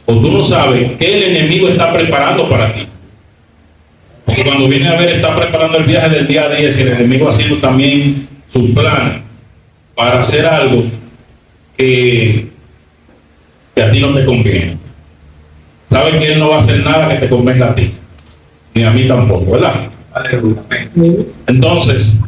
O 0.06 0.14
tú 0.14 0.32
no 0.32 0.44
sabes 0.44 0.92
qué 1.00 1.18
el 1.18 1.36
enemigo 1.36 1.68
está 1.68 1.92
preparando 1.92 2.48
para 2.48 2.72
ti. 2.74 2.88
Porque 4.26 4.44
cuando 4.44 4.68
viene 4.68 4.88
a 4.88 4.96
ver, 4.96 5.10
está 5.10 5.36
preparando 5.36 5.80
el 5.80 5.86
viaje 5.86 6.10
del 6.10 6.28
día 6.28 6.50
10 6.50 6.78
y 6.78 6.82
el 6.84 6.88
enemigo 6.90 7.28
haciendo 7.28 7.58
también 7.58 8.28
sus 8.50 8.70
planes 8.72 9.22
para 9.96 10.22
hacer 10.22 10.46
algo 10.46 10.84
que, 11.78 12.50
que 13.74 13.84
a 13.84 13.90
ti 13.90 14.00
no 14.00 14.14
te 14.14 14.26
conviene. 14.26 14.78
Sabes 15.90 16.16
que 16.16 16.34
él 16.34 16.40
no 16.40 16.50
va 16.50 16.56
a 16.56 16.60
hacer 16.60 16.84
nada 16.84 17.10
que 17.10 17.16
te 17.16 17.30
convenga 17.30 17.68
a 17.68 17.76
ti, 17.76 17.90
ni 18.76 18.84
a 18.84 18.92
mí 18.92 19.08
tampoco, 19.08 19.52
¿verdad? 19.52 19.90
Entonces, 21.48 22.22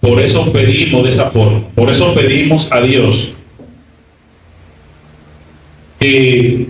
por 0.00 0.18
eso 0.18 0.50
pedimos 0.52 1.04
de 1.04 1.10
esa 1.10 1.30
forma, 1.30 1.68
por 1.74 1.90
eso 1.90 2.14
pedimos 2.14 2.68
a 2.72 2.80
Dios 2.80 3.32
que 5.98 6.66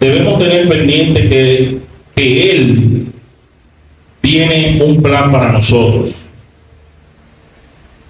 debemos 0.00 0.38
tener 0.40 0.68
pendiente 0.68 1.28
que, 1.28 1.78
que 2.16 2.50
Él 2.50 3.12
tiene 4.20 4.82
un 4.82 5.00
plan 5.00 5.30
para 5.30 5.52
nosotros. 5.52 6.28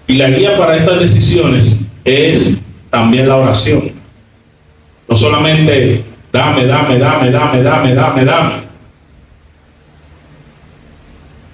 Y 0.06 0.14
la 0.14 0.30
guía 0.30 0.56
para 0.56 0.76
estas 0.76 1.00
decisiones 1.00 1.86
es 2.02 2.62
también 2.88 3.28
la 3.28 3.36
oración. 3.36 3.92
No 5.06 5.16
solamente 5.16 6.02
dame, 6.32 6.64
dame, 6.64 6.98
dame, 6.98 7.30
dame, 7.30 7.62
dame, 7.62 7.94
dame, 7.94 8.24
dame. 8.24 8.67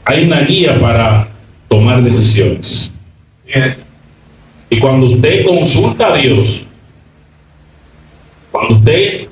Hay 0.05 0.25
una 0.25 0.41
guía 0.43 0.81
para 0.81 1.29
tomar 1.69 2.03
decisiones. 2.03 2.91
Y 4.71 4.79
cuando 4.79 5.07
usted 5.07 5.45
consulta 5.45 6.13
a 6.13 6.17
Dios, 6.17 6.63
cuando 8.51 8.77
usted 8.77 9.29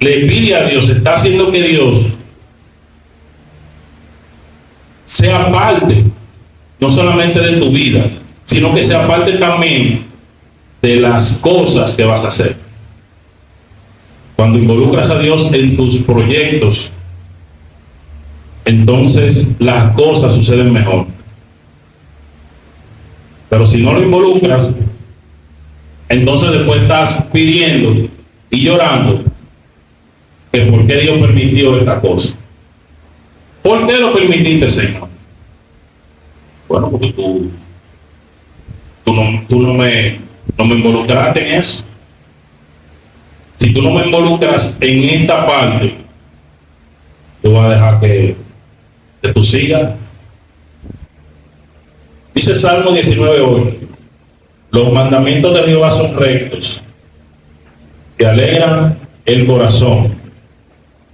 le 0.00 0.20
pide 0.26 0.54
a 0.54 0.64
Dios, 0.64 0.88
está 0.88 1.14
haciendo 1.14 1.50
que 1.50 1.62
Dios 1.62 2.06
sea 5.04 5.50
parte 5.50 6.04
no 6.78 6.90
solamente 6.90 7.40
de 7.40 7.56
tu 7.56 7.70
vida, 7.70 8.04
sino 8.44 8.74
que 8.74 8.82
sea 8.82 9.06
parte 9.06 9.32
también 9.32 10.06
de 10.80 10.96
las 10.96 11.38
cosas 11.38 11.94
que 11.94 12.04
vas 12.04 12.24
a 12.24 12.28
hacer. 12.28 12.56
Cuando 14.36 14.58
involucras 14.58 15.10
a 15.10 15.18
Dios 15.18 15.48
en 15.52 15.76
tus 15.76 15.98
proyectos, 15.98 16.92
entonces 18.68 19.56
las 19.58 19.94
cosas 19.94 20.34
suceden 20.34 20.70
mejor. 20.70 21.06
Pero 23.48 23.66
si 23.66 23.82
no 23.82 23.94
lo 23.94 24.02
involucras, 24.02 24.74
entonces 26.10 26.50
después 26.50 26.82
estás 26.82 27.28
pidiendo 27.32 28.10
y 28.50 28.60
llorando 28.60 29.24
que 30.52 30.60
por 30.66 30.86
qué 30.86 30.96
Dios 30.96 31.18
permitió 31.18 31.78
esta 31.78 31.98
cosa. 31.98 32.36
¿Por 33.62 33.86
qué 33.86 33.98
lo 33.98 34.12
permitiste, 34.12 34.68
Señor? 34.68 35.08
Bueno, 36.68 36.90
porque 36.90 37.10
tú, 37.14 37.50
tú, 39.02 39.14
no, 39.14 39.44
tú 39.48 39.62
no, 39.62 39.72
me, 39.72 40.18
no 40.58 40.66
me 40.66 40.74
involucraste 40.74 41.48
en 41.48 41.60
eso. 41.60 41.84
Si 43.56 43.72
tú 43.72 43.80
no 43.80 43.92
me 43.92 44.04
involucras 44.04 44.76
en 44.78 45.04
esta 45.04 45.46
parte, 45.46 45.94
yo 47.42 47.50
voy 47.52 47.64
a 47.64 47.68
dejar 47.70 48.00
que, 48.00 48.47
que 49.22 49.32
tú 49.32 49.44
sigas. 49.44 49.92
Dice 52.34 52.54
Salmo 52.54 52.90
19.8, 52.90 53.74
los 54.70 54.92
mandamientos 54.92 55.54
de 55.54 55.62
Jehová 55.62 55.90
son 55.90 56.14
rectos, 56.14 56.82
que 58.16 58.26
alegran 58.26 58.98
el 59.24 59.46
corazón. 59.46 60.14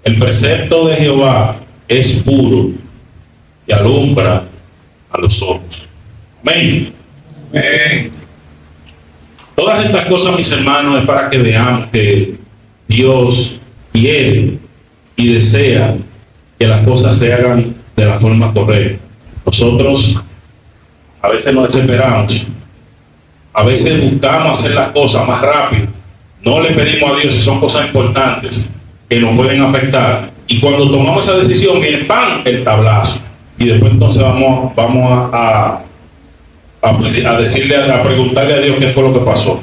El 0.03 0.19
precepto 0.19 0.87
de 0.87 0.97
Jehová 0.97 1.57
es 1.89 2.23
puro 2.25 2.73
y 3.67 3.73
alumbra 3.73 4.45
a 5.11 5.19
los 5.19 5.41
ojos. 5.41 5.83
Amén. 6.43 6.93
Amén. 7.51 8.13
Todas 9.55 9.87
estas 9.87 10.07
cosas, 10.07 10.37
mis 10.37 10.51
hermanos, 10.51 11.01
es 11.01 11.07
para 11.07 11.31
que 11.31 11.39
veamos 11.39 11.87
que 11.87 12.35
Dios 12.89 13.59
quiere 13.93 14.59
y 15.17 15.33
desea 15.33 15.97
que 16.59 16.67
las 16.67 16.83
cosas 16.83 17.17
se 17.17 17.33
hagan 17.33 17.84
de 17.97 18.05
la 18.05 18.15
forma 18.15 18.53
correcta. 18.53 19.03
Nosotros 19.45 20.23
a 21.21 21.29
veces 21.29 21.55
nos 21.55 21.73
desesperamos, 21.73 22.47
a 23.53 23.63
veces 23.63 24.11
buscamos 24.11 24.59
hacer 24.59 24.75
las 24.75 24.89
cosas 24.91 25.27
más 25.27 25.41
rápido. 25.41 25.87
No 26.43 26.61
le 26.61 26.71
pedimos 26.71 27.11
a 27.11 27.21
Dios 27.21 27.35
si 27.35 27.41
son 27.41 27.61
cosas 27.61 27.87
importantes 27.87 28.71
que 29.09 29.21
nos 29.21 29.35
pueden 29.37 29.63
afectar. 29.63 30.31
Y 30.47 30.61
cuando 30.61 30.91
tomamos 30.91 31.27
esa 31.27 31.39
decisión, 31.39 31.81
viene 31.81 32.05
pan 32.05 32.43
el 32.45 32.65
tablazo. 32.65 33.21
Y 33.59 33.67
después 33.67 33.93
entonces 33.93 34.23
vamos, 34.23 34.75
vamos 34.75 35.31
a, 35.33 35.81
a, 36.83 36.91
a 36.91 37.39
decirle, 37.39 37.77
a 37.77 38.03
preguntarle 38.03 38.55
a 38.55 38.59
Dios 38.59 38.77
qué 38.79 38.89
fue 38.89 39.05
lo 39.05 39.13
que 39.13 39.21
pasó. 39.21 39.61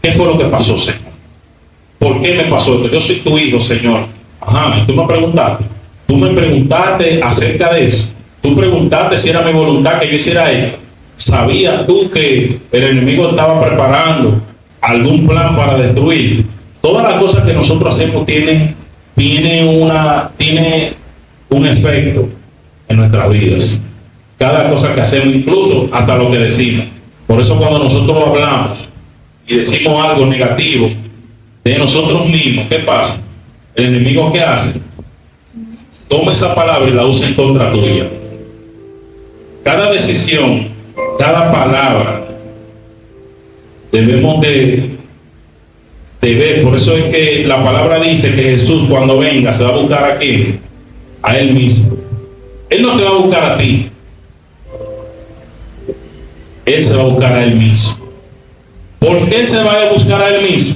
¿Qué 0.00 0.12
fue 0.12 0.26
lo 0.26 0.38
que 0.38 0.44
pasó, 0.44 0.78
Señor? 0.78 1.00
¿Por 1.98 2.20
qué 2.22 2.34
me 2.34 2.44
pasó 2.44 2.76
esto? 2.76 2.88
Yo 2.88 3.00
soy 3.00 3.16
tu 3.16 3.36
hijo, 3.36 3.60
Señor. 3.60 4.06
Ajá, 4.40 4.78
y 4.78 4.86
tú 4.86 4.94
me 4.94 5.06
preguntaste. 5.06 5.64
Tú 6.10 6.16
me 6.16 6.30
preguntaste 6.30 7.22
acerca 7.22 7.72
de 7.72 7.84
eso. 7.84 8.08
Tú 8.42 8.56
preguntaste 8.56 9.16
si 9.16 9.30
era 9.30 9.42
mi 9.42 9.52
voluntad 9.52 10.00
que 10.00 10.08
yo 10.08 10.16
hiciera 10.16 10.50
esto. 10.50 10.76
¿Sabías 11.14 11.86
tú 11.86 12.10
que 12.10 12.58
el 12.72 12.82
enemigo 12.82 13.30
estaba 13.30 13.64
preparando 13.64 14.42
algún 14.80 15.24
plan 15.28 15.54
para 15.54 15.78
destruir? 15.78 16.46
Todas 16.80 17.08
las 17.08 17.20
cosas 17.20 17.44
que 17.44 17.52
nosotros 17.52 17.94
hacemos 17.94 18.24
una, 19.68 20.32
tiene 20.36 20.94
un 21.48 21.66
efecto 21.66 22.28
en 22.88 22.96
nuestras 22.96 23.30
vidas. 23.30 23.80
Cada 24.36 24.68
cosa 24.68 24.92
que 24.92 25.02
hacemos, 25.02 25.32
incluso 25.32 25.90
hasta 25.92 26.16
lo 26.16 26.28
que 26.32 26.38
decimos. 26.38 26.86
Por 27.28 27.40
eso 27.40 27.56
cuando 27.56 27.84
nosotros 27.84 28.20
hablamos 28.26 28.80
y 29.46 29.58
decimos 29.58 30.04
algo 30.04 30.26
negativo 30.26 30.90
de 31.62 31.78
nosotros 31.78 32.28
mismos, 32.28 32.66
¿qué 32.68 32.80
pasa? 32.80 33.22
El 33.76 33.94
enemigo 33.94 34.32
que 34.32 34.40
hace, 34.40 34.80
toma 36.10 36.32
esa 36.32 36.54
palabra 36.54 36.90
y 36.90 36.92
la 36.92 37.06
usa 37.06 37.28
en 37.28 37.34
contra 37.34 37.70
tuya. 37.70 38.08
Cada 39.62 39.92
decisión, 39.92 40.68
cada 41.18 41.52
palabra, 41.52 42.26
debemos 43.92 44.40
de, 44.40 44.96
de 46.20 46.34
ver. 46.34 46.62
Por 46.64 46.76
eso 46.76 46.96
es 46.96 47.04
que 47.04 47.44
la 47.46 47.62
palabra 47.62 48.00
dice 48.00 48.34
que 48.34 48.42
Jesús 48.42 48.86
cuando 48.88 49.18
venga 49.18 49.52
se 49.52 49.62
va 49.62 49.70
a 49.70 49.78
buscar 49.78 50.04
a 50.04 50.18
quién? 50.18 50.60
A 51.22 51.38
Él 51.38 51.52
mismo. 51.52 51.96
Él 52.68 52.82
no 52.82 52.96
te 52.96 53.04
va 53.04 53.10
a 53.10 53.18
buscar 53.18 53.44
a 53.52 53.58
ti. 53.58 53.88
Él 56.66 56.84
se 56.84 56.96
va 56.96 57.02
a 57.02 57.06
buscar 57.06 57.32
a 57.34 57.44
Él 57.44 57.54
mismo. 57.54 57.98
¿Por 58.98 59.28
qué 59.28 59.46
se 59.46 59.62
va 59.62 59.82
a 59.82 59.92
buscar 59.92 60.20
a 60.20 60.34
Él 60.34 60.42
mismo? 60.42 60.74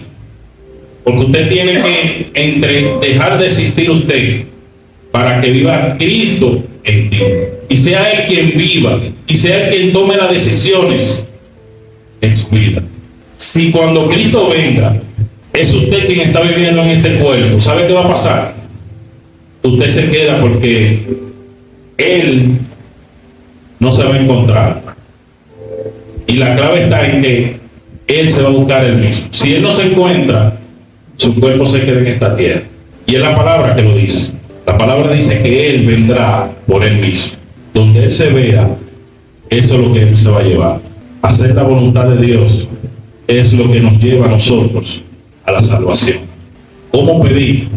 Porque 1.02 1.20
usted 1.22 1.48
tiene 1.48 1.72
que 1.82 2.30
entre, 2.34 2.98
dejar 3.00 3.38
de 3.38 3.46
existir 3.46 3.90
usted 3.90 4.53
para 5.14 5.40
que 5.40 5.52
viva 5.52 5.94
Cristo 5.96 6.64
en 6.82 7.08
ti. 7.08 7.18
Y 7.68 7.76
sea 7.76 8.10
Él 8.10 8.26
quien 8.26 8.58
viva. 8.58 8.98
Y 9.28 9.36
sea 9.36 9.68
Él 9.68 9.70
quien 9.72 9.92
tome 9.92 10.16
las 10.16 10.32
decisiones 10.32 11.24
en 12.20 12.36
su 12.36 12.48
vida. 12.48 12.82
Si 13.36 13.70
cuando 13.70 14.08
Cristo 14.08 14.50
venga, 14.50 15.00
es 15.52 15.72
usted 15.72 16.08
quien 16.08 16.18
está 16.18 16.40
viviendo 16.40 16.82
en 16.82 16.88
este 16.88 17.14
cuerpo, 17.20 17.60
¿sabe 17.60 17.86
qué 17.86 17.92
va 17.92 18.06
a 18.06 18.08
pasar? 18.08 18.54
Usted 19.62 19.86
se 19.86 20.10
queda 20.10 20.40
porque 20.40 21.06
Él 21.96 22.58
no 23.78 23.92
se 23.92 24.02
va 24.02 24.16
a 24.16 24.18
encontrar. 24.18 24.96
Y 26.26 26.32
la 26.38 26.56
clave 26.56 26.82
está 26.82 27.06
en 27.06 27.22
que 27.22 27.56
Él 28.08 28.30
se 28.32 28.42
va 28.42 28.48
a 28.48 28.52
buscar 28.52 28.84
Él 28.84 28.96
mismo. 28.96 29.28
Si 29.30 29.54
Él 29.54 29.62
no 29.62 29.70
se 29.70 29.92
encuentra, 29.92 30.58
su 31.18 31.38
cuerpo 31.38 31.66
se 31.66 31.82
queda 31.84 32.00
en 32.00 32.06
esta 32.08 32.34
tierra. 32.34 32.62
Y 33.06 33.14
es 33.14 33.20
la 33.20 33.36
palabra 33.36 33.76
que 33.76 33.82
lo 33.82 33.94
dice. 33.94 34.33
La 34.74 34.78
palabra 34.78 35.12
dice 35.12 35.40
que 35.40 35.70
Él 35.70 35.86
vendrá 35.86 36.50
por 36.66 36.82
Él 36.82 36.96
mismo. 36.96 37.38
Donde 37.72 38.06
Él 38.06 38.12
se 38.12 38.30
vea, 38.30 38.76
eso 39.48 39.74
es 39.74 39.80
lo 39.80 39.92
que 39.92 40.02
Él 40.02 40.18
se 40.18 40.28
va 40.28 40.40
a 40.40 40.42
llevar. 40.42 40.80
Hacer 41.22 41.54
la 41.54 41.62
voluntad 41.62 42.08
de 42.08 42.26
Dios 42.26 42.66
es 43.28 43.52
lo 43.52 43.70
que 43.70 43.78
nos 43.78 44.00
lleva 44.00 44.26
a 44.26 44.30
nosotros 44.30 45.00
a 45.46 45.52
la 45.52 45.62
salvación. 45.62 46.22
¿Cómo 46.90 47.20
pedir? 47.20 47.68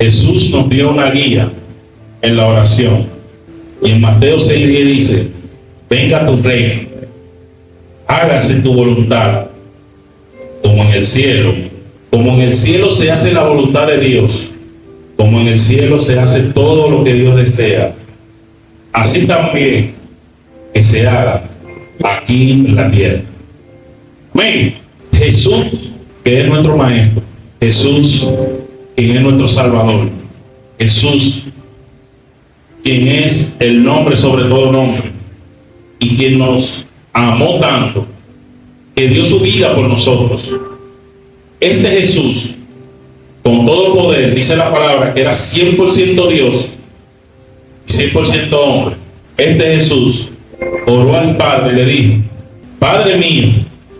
Jesús 0.00 0.50
nos 0.50 0.70
dio 0.70 0.90
una 0.90 1.10
guía 1.10 1.52
en 2.22 2.34
la 2.34 2.46
oración. 2.46 3.04
Y 3.82 3.90
en 3.90 4.00
Mateo 4.00 4.38
6.10 4.38 4.84
dice, 4.86 5.30
venga 5.90 6.24
tu 6.24 6.40
reino, 6.42 6.88
hágase 8.06 8.54
tu 8.62 8.72
voluntad, 8.72 9.48
como 10.62 10.82
en 10.82 10.94
el 10.94 11.04
cielo. 11.04 11.52
Como 12.10 12.32
en 12.36 12.40
el 12.40 12.54
cielo 12.54 12.90
se 12.90 13.10
hace 13.10 13.34
la 13.34 13.44
voluntad 13.44 13.86
de 13.86 13.98
Dios, 13.98 14.49
como 15.20 15.38
en 15.38 15.48
el 15.48 15.60
cielo 15.60 16.00
se 16.00 16.18
hace 16.18 16.40
todo 16.44 16.88
lo 16.88 17.04
que 17.04 17.12
Dios 17.12 17.36
desea, 17.36 17.94
así 18.90 19.26
también 19.26 19.92
que 20.72 20.82
se 20.82 21.06
haga 21.06 21.44
aquí 22.02 22.52
en 22.52 22.74
la 22.74 22.90
tierra. 22.90 23.20
Amén. 24.32 24.76
Jesús, 25.12 25.90
que 26.24 26.40
es 26.40 26.46
nuestro 26.46 26.74
Maestro, 26.74 27.22
Jesús, 27.60 28.28
quien 28.96 29.14
es 29.14 29.20
nuestro 29.20 29.46
Salvador, 29.46 30.08
Jesús, 30.78 31.44
quien 32.82 33.06
es 33.06 33.58
el 33.60 33.84
nombre 33.84 34.16
sobre 34.16 34.44
todo 34.44 34.72
nombre, 34.72 35.02
y 35.98 36.16
quien 36.16 36.38
nos 36.38 36.86
amó 37.12 37.60
tanto, 37.60 38.06
que 38.94 39.06
dio 39.06 39.26
su 39.26 39.40
vida 39.40 39.76
por 39.76 39.86
nosotros. 39.86 40.50
Este 41.60 41.88
Jesús, 41.88 42.54
con 43.50 43.66
todo 43.66 43.94
poder, 43.94 44.32
dice 44.32 44.54
la 44.54 44.70
palabra, 44.70 45.12
que 45.12 45.22
era 45.22 45.32
100% 45.32 46.28
Dios 46.28 46.66
y 47.88 47.92
100% 47.92 48.52
hombre. 48.52 48.96
Este 49.36 49.76
Jesús 49.76 50.28
oró 50.86 51.16
al 51.16 51.36
Padre 51.36 51.72
y 51.72 51.76
le 51.76 51.84
dijo, 51.84 52.22
Padre 52.78 53.16
mío, 53.16 53.48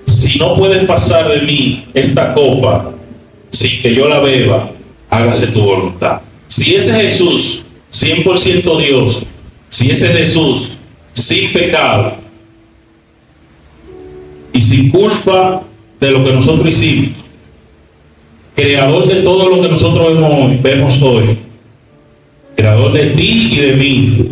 si 0.07 0.39
no 0.39 0.55
puedes 0.55 0.85
pasar 0.85 1.29
de 1.29 1.43
mí 1.43 1.85
esta 1.95 2.33
copa 2.33 2.93
sin 3.51 3.83
que 3.83 3.93
yo 3.93 4.09
la 4.09 4.21
beba, 4.21 4.71
hágase 5.09 5.49
tu 5.49 5.63
voluntad. 5.63 6.21
Si 6.47 6.77
ese 6.77 6.93
Jesús, 6.93 7.65
100% 7.93 8.79
Dios, 8.79 9.23
si 9.69 9.91
ese 9.91 10.09
Jesús, 10.09 10.75
sin 11.13 11.53
pecado 11.53 12.15
y 14.53 14.61
sin 14.61 14.91
culpa 14.91 15.65
de 15.99 16.11
lo 16.13 16.25
que 16.25 16.33
nosotros 16.33 16.69
hicimos, 16.69 17.20
creador 18.61 19.07
de 19.07 19.23
todo 19.23 19.49
lo 19.49 19.63
que 19.63 19.69
nosotros 19.69 20.15
vemos 20.15 20.33
hoy, 20.33 20.59
vemos 20.63 21.03
hoy, 21.03 21.39
creador 22.57 22.93
de 22.93 23.07
ti 23.11 23.49
y 23.53 23.57
de 23.57 23.73
mí, 23.77 24.31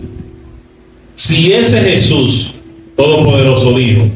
si 1.14 1.52
ese 1.52 1.80
Jesús 1.80 2.52
Todopoderoso 2.96 3.78
dijo, 3.78 4.06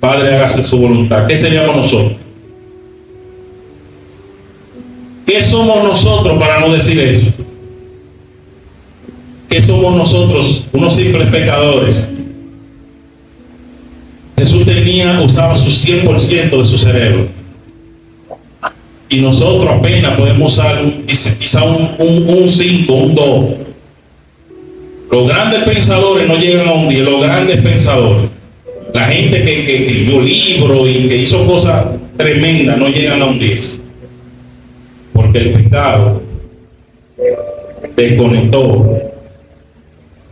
Padre, 0.00 0.34
hágase 0.34 0.64
su 0.64 0.78
voluntad, 0.78 1.26
¿qué 1.26 1.36
seríamos 1.36 1.76
nosotros? 1.76 2.12
¿Qué 5.24 5.42
somos 5.44 5.82
nosotros 5.84 6.38
para 6.38 6.60
no 6.60 6.72
decir 6.72 6.98
eso? 6.98 7.26
que 9.48 9.62
somos 9.62 9.96
nosotros, 9.96 10.66
unos 10.72 10.94
simples 10.94 11.28
pecadores. 11.28 12.12
Jesús 14.36 14.66
tenía, 14.66 15.20
usaba 15.20 15.56
su 15.56 15.70
100% 15.70 16.50
de 16.50 16.64
su 16.64 16.76
cerebro. 16.76 17.28
Y 19.08 19.20
nosotros 19.20 19.72
apenas 19.72 20.18
podemos 20.18 20.52
usar 20.52 20.82
quizá 21.06 21.62
un 21.64 22.48
5, 22.48 22.92
un 22.92 23.14
2. 23.14 23.44
Los 25.10 25.28
grandes 25.28 25.62
pensadores 25.62 26.26
no 26.26 26.36
llegan 26.36 26.68
a 26.68 26.72
un 26.72 26.88
10, 26.88 27.04
los 27.04 27.22
grandes 27.22 27.62
pensadores. 27.62 28.30
La 28.92 29.04
gente 29.04 29.44
que, 29.44 29.66
que 29.66 29.76
escribió 29.82 30.20
libros 30.20 30.88
y 30.88 31.08
que 31.08 31.16
hizo 31.18 31.46
cosas 31.46 31.86
tremendas 32.16 32.78
no 32.78 32.88
llegan 32.88 33.22
a 33.22 33.26
un 33.26 33.38
10. 33.38 33.80
Porque 35.12 35.38
el 35.38 35.52
pecado 35.52 36.22
desconectó 37.94 39.12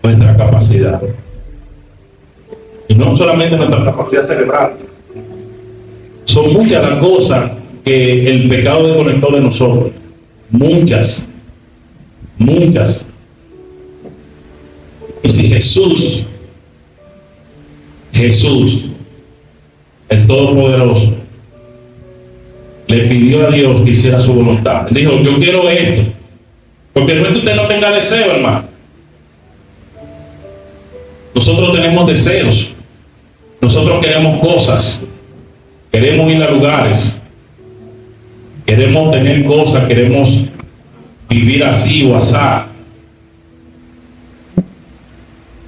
nuestra 0.03 0.37
capacidad. 0.37 1.01
Y 2.89 2.95
no 2.95 3.15
solamente 3.15 3.57
nuestra 3.57 3.85
capacidad 3.85 4.25
cerebral. 4.25 4.73
Son 6.25 6.53
muchas 6.53 6.83
las 6.83 6.99
cosas 6.99 7.51
que 7.85 8.29
el 8.29 8.49
pecado 8.49 8.89
desconectó 8.89 9.31
de 9.31 9.41
nosotros. 9.41 9.91
Muchas. 10.51 11.29
Muchas. 12.39 13.07
Y 15.23 15.29
si 15.29 15.49
Jesús, 15.49 16.27
Jesús, 18.13 18.91
el 20.09 20.27
Todopoderoso, 20.27 21.15
le 22.87 22.99
pidió 23.05 23.47
a 23.47 23.51
Dios 23.51 23.81
que 23.83 23.91
hiciera 23.91 24.21
su 24.21 24.35
voluntad. 24.35 24.87
Dijo, 24.91 25.19
yo 25.21 25.39
quiero 25.39 25.69
esto. 25.69 26.13
Porque 26.93 27.15
no 27.15 27.23
es 27.23 27.29
que 27.29 27.39
usted 27.39 27.57
no 27.57 27.67
tenga 27.67 27.91
deseo, 27.91 28.33
hermano. 28.33 28.65
Nosotros 31.35 31.73
tenemos 31.73 32.07
deseos. 32.07 32.69
Nosotros 33.61 34.05
queremos 34.05 34.41
cosas. 34.41 35.01
Queremos 35.91 36.31
ir 36.31 36.43
a 36.43 36.51
lugares. 36.51 37.21
Queremos 38.67 39.11
tener 39.11 39.45
cosas. 39.45 39.87
Queremos 39.87 40.47
vivir 41.29 41.65
así 41.65 42.05
o 42.05 42.17
así. 42.17 42.37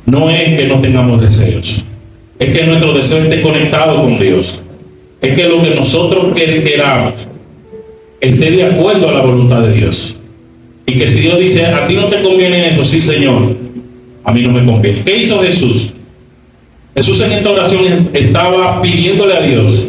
No 0.07 0.31
es 0.31 0.57
que 0.57 0.67
no 0.67 0.81
tengamos 0.81 1.21
deseos. 1.21 1.85
Es 2.39 2.57
que 2.57 2.67
nuestro 2.67 2.93
deseo 2.93 3.19
esté 3.19 3.43
conectado 3.43 4.03
con 4.03 4.19
Dios. 4.19 4.61
Es 5.21 5.35
que 5.35 5.49
lo 5.49 5.63
que 5.63 5.75
nosotros 5.75 6.35
queramos 6.35 7.15
esté 8.21 8.51
de 8.51 8.65
acuerdo 8.65 9.09
a 9.09 9.13
la 9.13 9.21
voluntad 9.21 9.63
de 9.63 9.73
Dios. 9.73 10.17
Y 10.87 10.99
que 10.99 11.09
si 11.09 11.21
Dios 11.21 11.39
dice, 11.39 11.67
a 11.67 11.87
ti 11.87 11.97
no 11.97 12.07
te 12.07 12.23
conviene 12.23 12.69
eso, 12.69 12.85
sí 12.85 13.01
Señor, 13.01 13.57
a 14.23 14.33
mí 14.33 14.43
no 14.43 14.53
me 14.53 14.65
conviene. 14.65 15.03
¿Qué 15.03 15.17
hizo 15.17 15.43
Jesús? 15.43 15.91
Jesús 16.95 17.21
en 17.21 17.33
esta 17.33 17.51
oración 17.51 18.11
estaba 18.13 18.81
pidiéndole 18.81 19.35
a 19.35 19.43
Dios 19.43 19.87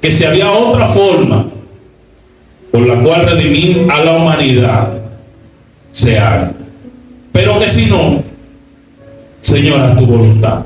que 0.00 0.10
si 0.10 0.24
había 0.24 0.50
otra 0.50 0.88
forma 0.88 1.41
por 2.72 2.86
la 2.86 3.00
cual 3.02 3.26
redimir 3.26 3.86
a 3.88 4.02
la 4.02 4.12
humanidad, 4.14 4.98
se 5.92 6.18
haga. 6.18 6.52
Pero 7.30 7.58
que 7.60 7.68
si 7.68 7.86
no, 7.86 8.24
Señor, 9.42 9.80
a 9.80 9.94
tu 9.94 10.06
voluntad. 10.06 10.64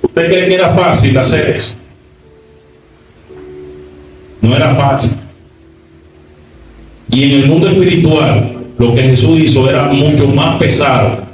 ¿Usted 0.00 0.26
cree 0.28 0.48
que 0.48 0.54
era 0.54 0.74
fácil 0.74 1.18
hacer 1.18 1.56
eso? 1.56 1.74
No 4.40 4.54
era 4.54 4.74
fácil. 4.76 5.18
Y 7.10 7.24
en 7.24 7.42
el 7.42 7.48
mundo 7.48 7.68
espiritual, 7.68 8.56
lo 8.78 8.94
que 8.94 9.02
Jesús 9.02 9.40
hizo 9.40 9.68
era 9.68 9.88
mucho 9.88 10.28
más 10.28 10.56
pesado. 10.58 11.26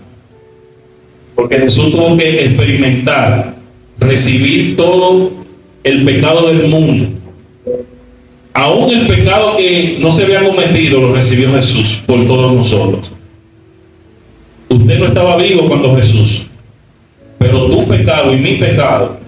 Porque 1.35 1.59
Jesús 1.59 1.91
tuvo 1.91 2.17
que 2.17 2.47
experimentar, 2.47 3.57
recibir 3.99 4.77
todo 4.77 5.42
el 5.85 6.05
pecado 6.05 6.49
del 6.49 6.69
mundo. 6.69 7.19
Aún 8.55 8.91
el 8.91 9.07
pecado 9.07 9.57
que 9.57 9.97
no 10.01 10.13
se 10.13 10.25
había 10.25 10.45
cometido 10.45 11.01
lo 11.01 11.15
recibió 11.15 11.53
Jesús 11.55 12.03
por 12.07 12.27
todos 12.27 12.53
nosotros. 12.53 13.13
Usted 14.69 14.99
no 14.99 15.07
estaba 15.07 15.37
vivo 15.37 15.69
cuando 15.69 15.97
Jesús, 15.97 16.47
pero 17.39 17.67
tu 17.67 17.87
pecado 17.87 18.33
y 18.33 18.37
mi 18.37 18.53
pecado, 18.53 19.19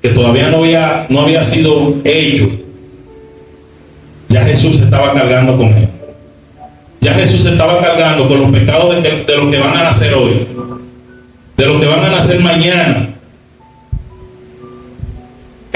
que 0.00 0.10
todavía 0.10 0.50
no 0.50 0.58
había, 0.58 1.06
no 1.08 1.20
había 1.20 1.42
sido 1.42 1.96
hecho, 2.04 2.50
ya 4.28 4.44
Jesús 4.44 4.80
estaba 4.80 5.12
cargando 5.14 5.56
con 5.56 5.68
él. 5.68 5.88
Ya 7.00 7.14
Jesús 7.14 7.44
estaba 7.44 7.80
cargando 7.80 8.28
con 8.28 8.40
los 8.40 8.50
pecados 8.50 9.02
de, 9.02 9.24
de 9.24 9.36
los 9.36 9.50
que 9.50 9.58
van 9.58 9.76
a 9.76 9.84
nacer 9.84 10.14
hoy, 10.14 10.46
de 11.56 11.66
los 11.66 11.80
que 11.80 11.86
van 11.86 12.04
a 12.04 12.10
nacer 12.10 12.40
mañana. 12.40 13.15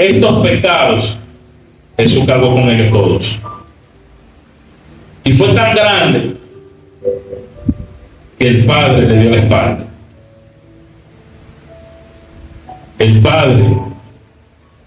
Estos 0.01 0.47
pecados, 0.47 1.17
Jesús 1.95 2.25
cargó 2.25 2.55
con 2.55 2.67
ellos 2.67 2.91
todos. 2.91 3.39
Y 5.23 5.31
fue 5.33 5.53
tan 5.53 5.75
grande 5.75 6.35
que 8.39 8.47
el 8.47 8.65
Padre 8.65 9.07
le 9.07 9.21
dio 9.21 9.29
la 9.29 9.37
espalda. 9.37 9.85
El 12.97 13.21
Padre 13.21 13.77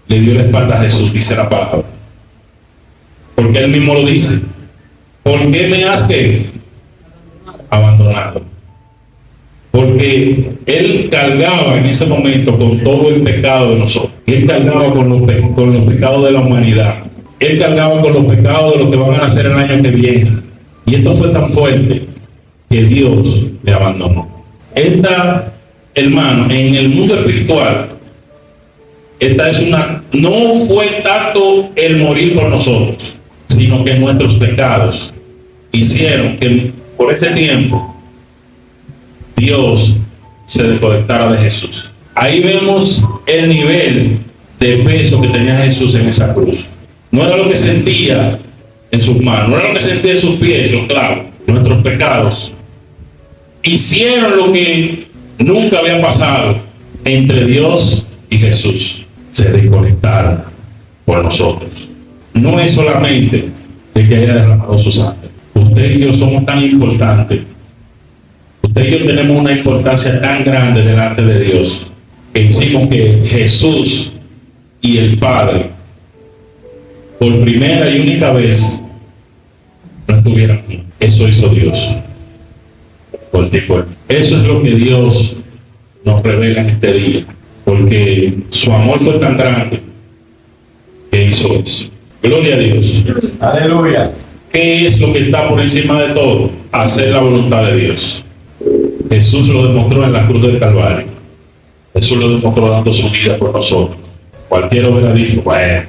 le 0.07 0.19
dio 0.19 0.33
la 0.33 0.41
espalda 0.41 0.79
a 0.79 0.81
Jesús, 0.81 1.13
dice 1.13 1.33
la 1.37 1.47
palabra. 1.47 1.83
Porque 3.35 3.59
él 3.59 3.71
mismo 3.71 3.93
lo 3.93 4.05
dice. 4.05 4.41
¿Por 5.23 5.49
qué 5.49 5.67
me 5.69 5.85
has 5.85 6.03
que 6.03 6.49
abandonado? 7.69 8.41
Porque 9.71 10.57
él 10.65 11.07
cargaba 11.09 11.77
en 11.77 11.85
ese 11.85 12.05
momento 12.05 12.57
con 12.57 12.83
todo 12.83 13.07
el 13.07 13.23
pecado 13.23 13.71
de 13.71 13.79
nosotros. 13.79 14.04
Él 14.27 14.45
cargaba 14.47 14.91
con 14.93 15.09
los, 15.09 15.21
con 15.55 15.73
los 15.73 15.85
pecados 15.85 16.25
de 16.25 16.31
la 16.31 16.39
humanidad. 16.39 16.95
Él 17.39 17.59
cargaba 17.59 18.01
con 18.01 18.13
los 18.13 18.25
pecados 18.25 18.73
de 18.73 18.79
los 18.79 18.91
que 18.91 18.97
van 18.97 19.13
a 19.15 19.23
nacer 19.23 19.45
el 19.45 19.53
año 19.53 19.83
que 19.83 19.89
viene. 19.89 20.37
Y 20.85 20.95
esto 20.95 21.13
fue 21.13 21.29
tan 21.29 21.49
fuerte 21.51 22.07
que 22.69 22.83
Dios 22.83 23.45
le 23.63 23.73
abandonó. 23.73 24.45
Esta, 24.73 25.53
hermano, 25.93 26.51
en 26.51 26.75
el 26.75 26.89
mundo 26.89 27.15
espiritual, 27.15 27.89
esta 29.19 29.49
es 29.49 29.59
una, 29.61 30.03
no 30.11 30.31
fue 30.67 31.01
tanto 31.03 31.69
el 31.75 31.97
morir 31.97 32.35
por 32.35 32.49
nosotros, 32.49 33.15
sino 33.47 33.83
que 33.83 33.95
nuestros 33.95 34.35
pecados 34.35 35.13
hicieron 35.71 36.37
que 36.37 36.71
por 36.97 37.13
ese 37.13 37.27
tiempo 37.27 37.95
Dios 39.35 39.97
se 40.45 40.63
desconectara 40.67 41.31
de 41.31 41.37
Jesús. 41.37 41.94
Ahí 42.15 42.41
vemos 42.41 43.05
el 43.25 43.49
nivel 43.49 44.19
de 44.59 44.77
peso 44.77 45.21
que 45.21 45.27
tenía 45.27 45.57
Jesús 45.57 45.95
en 45.95 46.07
esa 46.07 46.33
cruz. 46.33 46.65
No 47.11 47.25
era 47.25 47.37
lo 47.37 47.49
que 47.49 47.55
sentía 47.55 48.39
en 48.91 49.01
sus 49.01 49.21
manos, 49.21 49.49
no 49.49 49.59
era 49.59 49.67
lo 49.69 49.75
que 49.75 49.81
sentía 49.81 50.13
en 50.13 50.21
sus 50.21 50.35
pies, 50.35 50.71
claro, 50.87 51.25
nuestros 51.45 51.81
pecados 51.83 52.53
hicieron 53.65 54.37
lo 54.37 54.53
que 54.53 55.07
nunca 55.39 55.79
había 55.79 56.01
pasado 56.01 56.59
entre 57.03 57.45
Dios 57.45 58.07
y 58.29 58.37
Jesús. 58.37 59.05
Se 59.31 59.51
desconectaron 59.51 60.43
por 61.03 61.23
nosotros. 61.23 61.89
No 62.33 62.59
es 62.59 62.71
solamente 62.71 63.49
de 63.93 64.07
que 64.07 64.15
haya 64.15 64.33
derramado 64.35 64.77
su 64.77 64.91
sangre. 64.91 65.29
Usted 65.53 65.95
y 65.95 65.99
yo 65.99 66.13
somos 66.13 66.45
tan 66.45 66.63
importantes. 66.63 67.41
Usted 68.61 68.87
y 68.87 68.91
yo 68.91 69.05
tenemos 69.05 69.37
una 69.37 69.51
importancia 69.51 70.21
tan 70.21 70.43
grande 70.43 70.83
delante 70.83 71.23
de 71.23 71.43
Dios 71.43 71.87
que 72.35 72.41
hicimos 72.41 72.89
que 72.89 73.21
Jesús 73.25 74.11
y 74.81 74.97
el 74.97 75.17
Padre, 75.17 75.69
por 77.17 77.41
primera 77.45 77.89
y 77.89 78.01
única 78.01 78.33
vez, 78.33 78.83
no 80.05 80.17
estuvieran 80.17 80.57
aquí. 80.57 80.83
Eso 80.99 81.29
hizo 81.29 81.47
Dios. 81.47 81.95
Por 83.31 83.49
ti, 83.49 83.59
Eso 84.09 84.37
es 84.37 84.43
lo 84.43 84.61
que 84.61 84.71
Dios 84.71 85.37
nos 86.03 86.21
revela 86.23 86.59
en 86.59 86.69
este 86.71 86.93
día. 86.93 87.25
Porque 87.63 88.37
su 88.49 88.69
amor 88.69 88.99
fue 88.99 89.13
tan 89.13 89.37
grande 89.37 89.79
que 91.09 91.27
hizo 91.27 91.53
eso. 91.57 91.89
Gloria 92.21 92.55
a 92.55 92.59
Dios. 92.59 93.05
Aleluya. 93.39 94.11
¿Qué 94.51 94.87
es 94.87 94.99
lo 94.99 95.13
que 95.13 95.19
está 95.19 95.47
por 95.47 95.61
encima 95.61 96.03
de 96.03 96.13
todo? 96.13 96.51
Hacer 96.73 97.11
la 97.11 97.21
voluntad 97.21 97.63
de 97.67 97.77
Dios. 97.77 98.25
Jesús 99.09 99.47
lo 99.47 99.67
demostró 99.69 100.03
en 100.03 100.11
la 100.11 100.27
cruz 100.27 100.41
del 100.41 100.59
Calvario. 100.59 101.14
Jesús 101.95 102.17
lo 102.17 102.29
demostró 102.29 102.69
dando 102.69 102.91
su 102.91 103.09
vida 103.09 103.37
por 103.37 103.53
nosotros. 103.53 103.97
Cualquiera 104.49 104.89
hubiera 104.89 105.13
dicho, 105.13 105.41
bueno, 105.41 105.83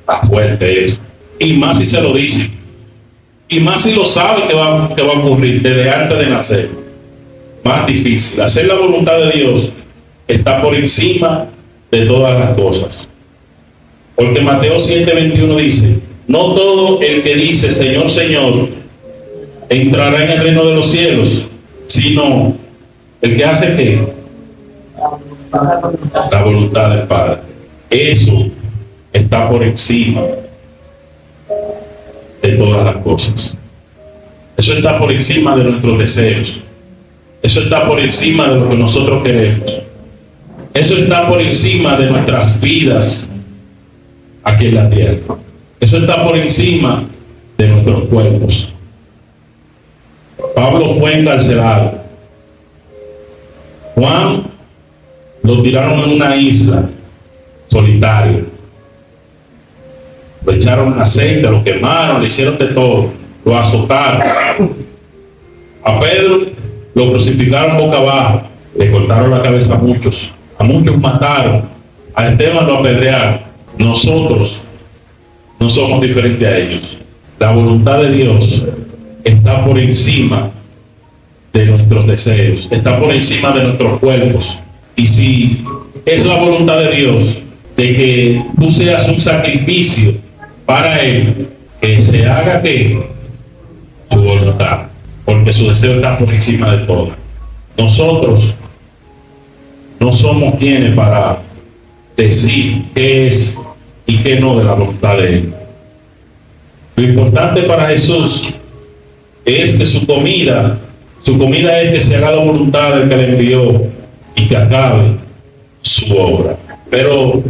está 0.00 0.26
fuerte 0.26 0.84
eso. 0.84 0.98
Y 1.38 1.54
más 1.54 1.78
si 1.78 1.86
se 1.86 2.00
lo 2.00 2.14
dice. 2.14 2.50
Y 3.48 3.60
más 3.60 3.82
si 3.82 3.92
lo 3.92 4.06
sabe 4.06 4.46
que 4.46 4.54
va, 4.54 4.94
que 4.94 5.02
va 5.02 5.14
a 5.14 5.18
ocurrir 5.18 5.62
desde 5.62 5.90
antes 5.90 6.18
de 6.18 6.26
nacer. 6.26 6.70
Más 7.64 7.86
difícil. 7.86 8.40
Hacer 8.40 8.66
la 8.66 8.74
voluntad 8.74 9.18
de 9.18 9.32
Dios 9.32 9.70
está 10.28 10.62
por 10.62 10.74
encima 10.74 11.48
de 11.90 12.06
todas 12.06 12.38
las 12.38 12.56
cosas. 12.56 13.08
Porque 14.14 14.40
Mateo 14.40 14.76
7:21 14.76 15.56
dice, 15.56 15.98
no 16.28 16.54
todo 16.54 17.00
el 17.02 17.22
que 17.22 17.34
dice 17.34 17.72
Señor, 17.72 18.10
Señor, 18.10 18.68
entrará 19.68 20.24
en 20.24 20.30
el 20.30 20.38
reino 20.40 20.64
de 20.64 20.74
los 20.74 20.90
cielos, 20.90 21.46
sino 21.86 22.56
el 23.20 23.36
que 23.36 23.44
hace 23.44 23.74
qué? 23.76 24.13
La 26.30 26.42
voluntad 26.42 26.90
del 26.90 27.06
Padre. 27.06 27.38
Eso 27.90 28.50
está 29.12 29.48
por 29.48 29.62
encima 29.62 30.22
de 32.42 32.52
todas 32.56 32.84
las 32.84 32.96
cosas. 33.04 33.56
Eso 34.56 34.74
está 34.74 34.98
por 34.98 35.12
encima 35.12 35.56
de 35.56 35.64
nuestros 35.64 35.98
deseos. 35.98 36.60
Eso 37.42 37.60
está 37.60 37.86
por 37.86 38.00
encima 38.00 38.48
de 38.48 38.56
lo 38.56 38.68
que 38.68 38.76
nosotros 38.76 39.22
queremos. 39.22 39.82
Eso 40.72 40.96
está 40.96 41.28
por 41.28 41.40
encima 41.40 41.96
de 41.96 42.10
nuestras 42.10 42.60
vidas 42.60 43.28
aquí 44.42 44.66
en 44.66 44.74
la 44.74 44.90
tierra. 44.90 45.36
Eso 45.78 45.98
está 45.98 46.24
por 46.24 46.36
encima 46.36 47.04
de 47.56 47.68
nuestros 47.68 48.04
cuerpos. 48.06 48.72
Pablo 50.54 50.94
fue 50.94 51.20
encarcelado. 51.20 52.02
Juan 53.94 54.53
lo 55.44 55.62
tiraron 55.62 56.00
en 56.00 56.12
una 56.12 56.34
isla 56.34 56.88
solitaria. 57.68 58.44
Lo 60.44 60.52
echaron 60.52 60.98
aceite, 61.00 61.42
lo 61.42 61.62
quemaron, 61.62 62.22
le 62.22 62.28
hicieron 62.28 62.58
de 62.58 62.66
todo, 62.68 63.10
lo 63.44 63.56
azotaron. 63.56 64.22
A 65.84 66.00
Pedro 66.00 66.46
lo 66.94 67.10
crucificaron 67.10 67.76
boca 67.76 67.98
abajo, 67.98 68.42
le 68.76 68.90
cortaron 68.90 69.30
la 69.30 69.42
cabeza 69.42 69.74
a 69.74 69.78
muchos, 69.78 70.32
a 70.58 70.64
muchos 70.64 70.98
mataron, 70.98 71.68
a 72.14 72.28
Esteban 72.28 72.66
lo 72.66 72.78
apedrearon. 72.78 73.40
Nosotros 73.76 74.64
no 75.60 75.68
somos 75.68 76.00
diferentes 76.00 76.48
a 76.48 76.56
ellos. 76.56 76.98
La 77.38 77.52
voluntad 77.52 77.98
de 77.98 78.10
Dios 78.10 78.64
está 79.24 79.62
por 79.62 79.78
encima 79.78 80.50
de 81.52 81.66
nuestros 81.66 82.06
deseos, 82.06 82.68
está 82.70 82.98
por 82.98 83.12
encima 83.12 83.52
de 83.52 83.64
nuestros 83.64 83.98
cuerpos. 83.98 84.60
Y 84.96 85.06
si 85.06 85.64
es 86.04 86.24
la 86.24 86.36
voluntad 86.36 86.78
de 86.78 86.96
Dios 86.96 87.38
de 87.76 87.96
que 87.96 88.44
tú 88.58 88.70
seas 88.70 89.08
un 89.08 89.20
sacrificio 89.20 90.14
para 90.64 91.00
Él, 91.00 91.48
que 91.80 92.00
se 92.00 92.26
haga 92.26 92.62
que 92.62 93.02
su 94.10 94.22
voluntad, 94.22 94.86
porque 95.24 95.52
su 95.52 95.68
deseo 95.68 95.96
está 95.96 96.16
por 96.16 96.32
encima 96.32 96.76
de 96.76 96.86
todo. 96.86 97.10
Nosotros 97.76 98.54
no 99.98 100.12
somos 100.12 100.54
quienes 100.56 100.94
para 100.94 101.42
decir 102.16 102.84
qué 102.94 103.26
es 103.26 103.58
y 104.06 104.18
qué 104.18 104.38
no 104.38 104.56
de 104.56 104.64
la 104.64 104.74
voluntad 104.74 105.16
de 105.16 105.28
Él. 105.28 105.54
Lo 106.96 107.02
importante 107.02 107.62
para 107.62 107.88
Jesús 107.88 108.54
es 109.44 109.74
que 109.74 109.86
su 109.86 110.06
comida, 110.06 110.78
su 111.22 111.36
comida 111.38 111.80
es 111.80 111.92
que 111.92 112.00
se 112.00 112.16
haga 112.16 112.30
la 112.30 112.42
voluntad 112.42 112.94
del 112.94 113.08
que 113.08 113.16
le 113.16 113.28
envió 113.30 113.93
y 114.36 114.46
que 114.46 114.56
acabe 114.56 115.16
su 115.82 116.16
obra. 116.16 116.56
Pero, 116.90 117.42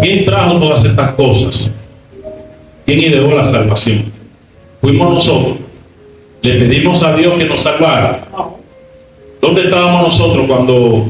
¿quién 0.00 0.24
trajo 0.24 0.58
todas 0.58 0.84
estas 0.84 1.12
cosas? 1.12 1.70
¿Quién 2.84 3.00
ideó 3.00 3.34
la 3.36 3.44
salvación? 3.44 4.12
Fuimos 4.80 5.14
nosotros. 5.14 5.56
Le 6.42 6.54
pedimos 6.54 7.02
a 7.02 7.16
Dios 7.16 7.34
que 7.38 7.44
nos 7.44 7.60
salvara. 7.60 8.26
¿Dónde 9.40 9.62
estábamos 9.62 10.02
nosotros 10.02 10.46
cuando, 10.46 11.08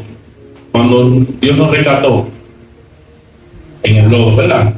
cuando 0.70 1.26
Dios 1.40 1.56
nos 1.56 1.70
rescató? 1.70 2.26
En 3.82 3.96
el 3.96 4.10
lodo, 4.10 4.36
¿verdad? 4.36 4.74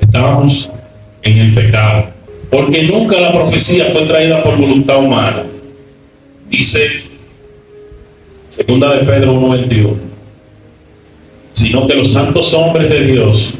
Estábamos 0.00 0.70
en 1.22 1.38
el 1.38 1.54
pecado. 1.54 2.06
Porque 2.50 2.84
nunca 2.84 3.20
la 3.20 3.32
profecía 3.32 3.86
fue 3.86 4.02
traída 4.02 4.42
por 4.42 4.56
voluntad 4.56 4.98
humana. 4.98 5.44
Dice 6.48 7.05
Segunda 8.56 8.94
de 8.96 9.04
Pedro 9.04 9.34
1.21. 9.34 9.96
Sino 11.52 11.86
que 11.86 11.94
los 11.94 12.10
santos 12.10 12.54
hombres 12.54 12.88
de 12.88 13.04
Dios 13.04 13.52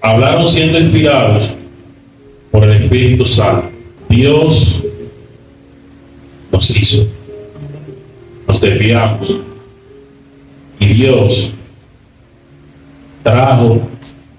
hablaron 0.00 0.48
siendo 0.48 0.80
inspirados 0.80 1.50
por 2.50 2.64
el 2.64 2.82
Espíritu 2.82 3.24
Santo. 3.24 3.68
Dios 4.08 4.82
nos 6.50 6.68
hizo, 6.70 7.06
nos 8.48 8.60
desviamos 8.60 9.36
y 10.80 10.86
Dios 10.86 11.54
trajo 13.22 13.88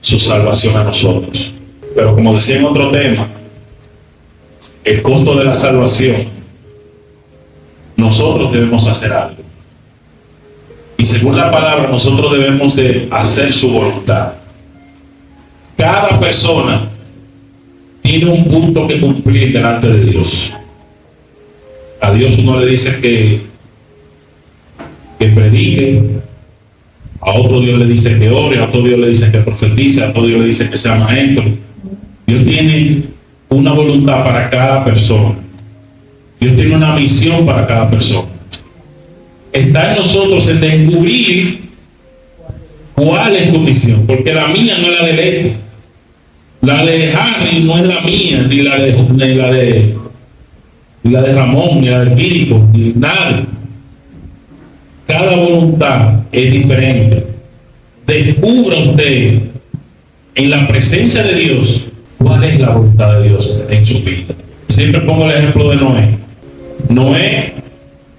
su 0.01 0.19
salvación 0.19 0.75
a 0.75 0.83
nosotros. 0.83 1.53
Pero 1.95 2.13
como 2.13 2.33
decía 2.33 2.57
en 2.57 2.65
otro 2.65 2.91
tema, 2.91 3.29
el 4.83 5.01
costo 5.01 5.35
de 5.35 5.45
la 5.45 5.55
salvación, 5.55 6.17
nosotros 7.95 8.51
debemos 8.51 8.85
hacer 8.87 9.13
algo. 9.13 9.42
Según 11.03 11.35
la 11.35 11.51
palabra, 11.51 11.89
nosotros 11.89 12.31
debemos 12.31 12.75
de 12.75 13.07
hacer 13.11 13.51
su 13.51 13.71
voluntad. 13.71 14.33
Cada 15.77 16.19
persona 16.19 16.89
tiene 18.01 18.25
un 18.25 18.45
punto 18.45 18.87
que 18.87 18.99
cumplir 18.99 19.51
delante 19.53 19.87
de 19.87 20.11
Dios. 20.11 20.53
A 21.99 22.11
Dios 22.11 22.37
uno 22.37 22.59
le 22.59 22.67
dice 22.67 23.01
que, 23.01 23.41
que 25.19 25.27
predique, 25.27 26.01
a 27.19 27.31
otro 27.31 27.61
Dios 27.61 27.79
le 27.79 27.85
dice 27.85 28.19
que 28.19 28.29
ore, 28.29 28.59
a 28.59 28.65
otro 28.65 28.81
Dios 28.81 28.99
le 28.99 29.07
dice 29.07 29.31
que 29.31 29.39
profetice, 29.39 30.03
a 30.03 30.09
otro 30.09 30.25
Dios 30.25 30.39
le 30.41 30.47
dice 30.47 30.69
que 30.69 30.77
sea 30.77 30.95
maestro. 30.95 31.45
Dios 32.27 32.43
tiene 32.43 33.03
una 33.49 33.73
voluntad 33.73 34.23
para 34.23 34.49
cada 34.49 34.83
persona. 34.83 35.35
Dios 36.39 36.55
tiene 36.55 36.75
una 36.75 36.95
misión 36.95 37.45
para 37.45 37.65
cada 37.65 37.89
persona. 37.89 38.32
Está 39.53 39.91
en 39.91 39.99
nosotros 39.99 40.47
en 40.47 40.59
descubrir 40.59 41.61
cuál 42.95 43.35
es 43.35 43.53
tu 43.53 43.59
misión, 43.59 44.05
porque 44.07 44.33
la 44.33 44.47
mía 44.47 44.77
no 44.79 44.87
es 44.87 44.99
la 44.99 45.05
de 45.05 45.13
Leti. 45.13 45.53
La 46.61 46.85
de 46.85 47.13
Harry 47.13 47.59
no 47.59 47.77
es 47.77 47.87
la 47.87 48.01
mía, 48.01 48.45
ni 48.49 48.61
la 48.61 48.77
de, 48.77 48.93
ni 48.93 49.35
la 49.35 49.51
de, 49.51 49.95
la 51.03 51.21
de 51.21 51.33
Ramón, 51.33 51.81
ni 51.81 51.89
la 51.89 52.05
de 52.05 52.15
Quirico, 52.15 52.67
ni 52.73 52.93
nadie. 52.93 53.45
Cada 55.05 55.35
voluntad 55.35 56.21
es 56.31 56.51
diferente. 56.51 57.27
Descubra 58.07 58.77
usted 58.77 59.39
en 60.35 60.49
la 60.49 60.67
presencia 60.67 61.21
de 61.23 61.35
Dios 61.35 61.83
cuál 62.17 62.43
es 62.43 62.59
la 62.59 62.69
voluntad 62.69 63.19
de 63.19 63.29
Dios 63.29 63.57
en 63.69 63.85
su 63.85 64.01
vida. 64.01 64.33
Siempre 64.67 65.01
pongo 65.01 65.25
el 65.25 65.37
ejemplo 65.37 65.69
de 65.69 65.75
Noé. 65.75 66.17
Noé, 66.89 67.53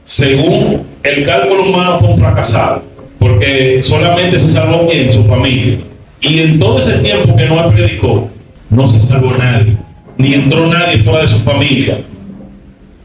según 0.04 0.93
el 1.04 1.24
cálculo 1.26 1.64
humano, 1.64 1.98
fue 1.98 2.08
un 2.08 2.18
fracasado, 2.18 2.82
porque 3.18 3.80
solamente 3.82 4.38
se 4.38 4.48
salvó 4.48 4.86
quien, 4.88 5.12
su 5.12 5.22
familia. 5.24 5.78
Y 6.20 6.38
en 6.40 6.58
todo 6.58 6.78
ese 6.78 6.98
tiempo 6.98 7.36
que 7.36 7.44
Noé 7.44 7.70
predicó, 7.70 8.30
no 8.70 8.88
se 8.88 8.98
salvó 8.98 9.32
nadie, 9.36 9.76
ni 10.16 10.32
entró 10.32 10.66
nadie 10.66 10.98
fuera 10.98 11.20
de 11.20 11.28
su 11.28 11.38
familia. 11.38 12.00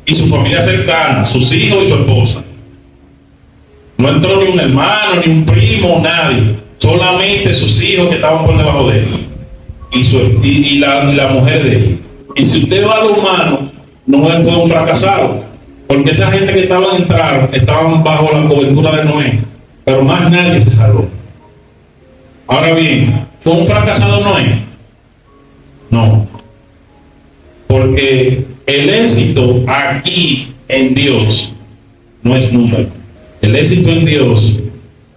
Y 0.05 0.15
su 0.15 0.27
familia 0.27 0.61
cercana, 0.61 1.25
sus 1.25 1.51
hijos 1.51 1.83
y 1.85 1.89
su 1.89 1.95
esposa. 1.95 2.43
No 3.97 4.09
entró 4.09 4.41
ni 4.41 4.51
un 4.51 4.59
hermano, 4.59 5.21
ni 5.23 5.31
un 5.33 5.45
primo, 5.45 5.99
nadie. 6.01 6.55
Solamente 6.77 7.53
sus 7.53 7.83
hijos 7.83 8.07
que 8.07 8.15
estaban 8.15 8.45
por 8.45 8.57
debajo 8.57 8.89
de 8.89 8.99
él. 8.99 9.07
Y, 9.91 10.03
su, 10.05 10.39
y, 10.41 10.47
y 10.47 10.77
la, 10.79 11.03
la 11.03 11.27
mujer 11.27 11.63
de 11.63 11.75
él. 11.75 11.99
Y 12.35 12.45
si 12.45 12.59
usted 12.63 12.87
va 12.87 12.93
a 12.93 13.03
lo 13.03 13.13
humano, 13.15 13.71
Noé 14.07 14.41
fue 14.41 14.55
un 14.55 14.69
fracasado. 14.69 15.48
Porque 15.89 16.11
esa 16.11 16.31
gente 16.31 16.53
que 16.53 16.59
estaban 16.59 16.97
entraron 16.97 17.49
estaban 17.51 18.03
bajo 18.03 18.31
la 18.31 18.47
cobertura 18.47 18.95
de 18.95 19.05
Noé. 19.05 19.39
Pero 19.83 20.03
más 20.03 20.29
nadie 20.29 20.59
se 20.59 20.69
salvó. 20.69 21.09
Ahora 22.45 22.75
bien, 22.75 23.25
¿fue 23.39 23.53
un 23.53 23.63
fracasado 23.63 24.23
Noé? 24.23 24.61
No. 25.89 26.27
Porque 27.65 28.45
el 28.67 28.89
éxito 28.89 29.63
aquí 29.65 30.53
en 30.67 30.93
Dios 30.93 31.55
no 32.21 32.35
es 32.35 32.53
número. 32.53 32.85
El 33.41 33.55
éxito 33.55 33.89
en 33.89 34.05
Dios 34.05 34.59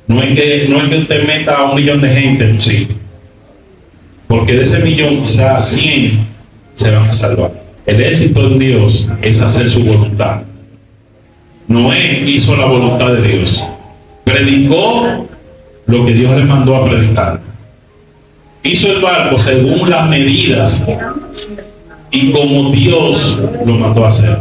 no 0.06 0.22
es 0.22 0.35
que, 0.35 0.66
no 0.70 0.78
es 0.78 0.88
que 0.88 0.98
usted 1.00 1.26
meta 1.26 1.54
a 1.54 1.64
un 1.64 1.74
millón 1.74 2.00
de 2.00 2.08
gente 2.08 2.44
en 2.44 2.52
un 2.52 2.61
sitio. 2.62 2.96
Porque 4.26 4.54
de 4.54 4.62
ese 4.62 4.78
millón 4.78 5.20
quizás 5.20 5.68
100 5.68 6.26
se 6.72 6.90
van 6.92 7.11
a 7.11 7.12
salvar. 7.12 7.62
El 7.85 8.00
éxito 8.00 8.46
en 8.46 8.58
Dios 8.58 9.06
es 9.20 9.38
hacer 9.42 9.68
su 9.70 9.85
voluntad. 9.85 10.44
Noé 11.68 12.25
hizo 12.27 12.57
la 12.57 12.66
voluntad 12.66 13.12
de 13.12 13.22
Dios. 13.22 13.62
Predicó 14.25 15.27
lo 15.87 16.05
que 16.05 16.14
Dios 16.14 16.37
le 16.37 16.44
mandó 16.44 16.77
a 16.77 16.85
predicar. 16.88 17.40
Hizo 18.62 18.92
el 18.92 19.01
barco 19.01 19.38
según 19.38 19.90
las 19.90 20.09
medidas 20.09 20.87
y 22.11 22.31
como 22.31 22.70
Dios 22.70 23.42
lo 23.64 23.75
mandó 23.75 24.05
a 24.05 24.09
hacer. 24.09 24.38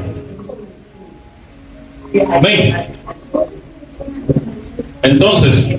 Amén. 2.31 2.75
Entonces, 5.01 5.69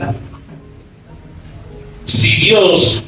si 2.05 2.47
Dios 2.47 3.05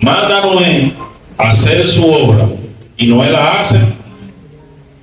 manda 0.00 0.38
a 0.38 0.46
Noé 0.46 0.92
a 1.38 1.50
hacer 1.50 1.86
su 1.86 2.04
obra 2.04 2.48
y 2.96 3.06
Noé 3.06 3.30
la 3.30 3.60
hace, 3.60 3.78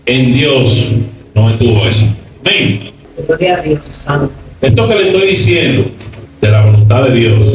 en 0.06 0.34
Dios 0.34 0.92
no 1.34 1.50
estuvo 1.50 1.86
eso. 1.86 2.19
Santo. 3.98 4.32
Esto 4.62 4.88
que 4.88 4.96
le 4.96 5.08
estoy 5.08 5.28
diciendo 5.30 5.92
de 6.42 6.50
la 6.50 6.66
voluntad 6.66 7.04
de 7.04 7.16
Dios 7.16 7.46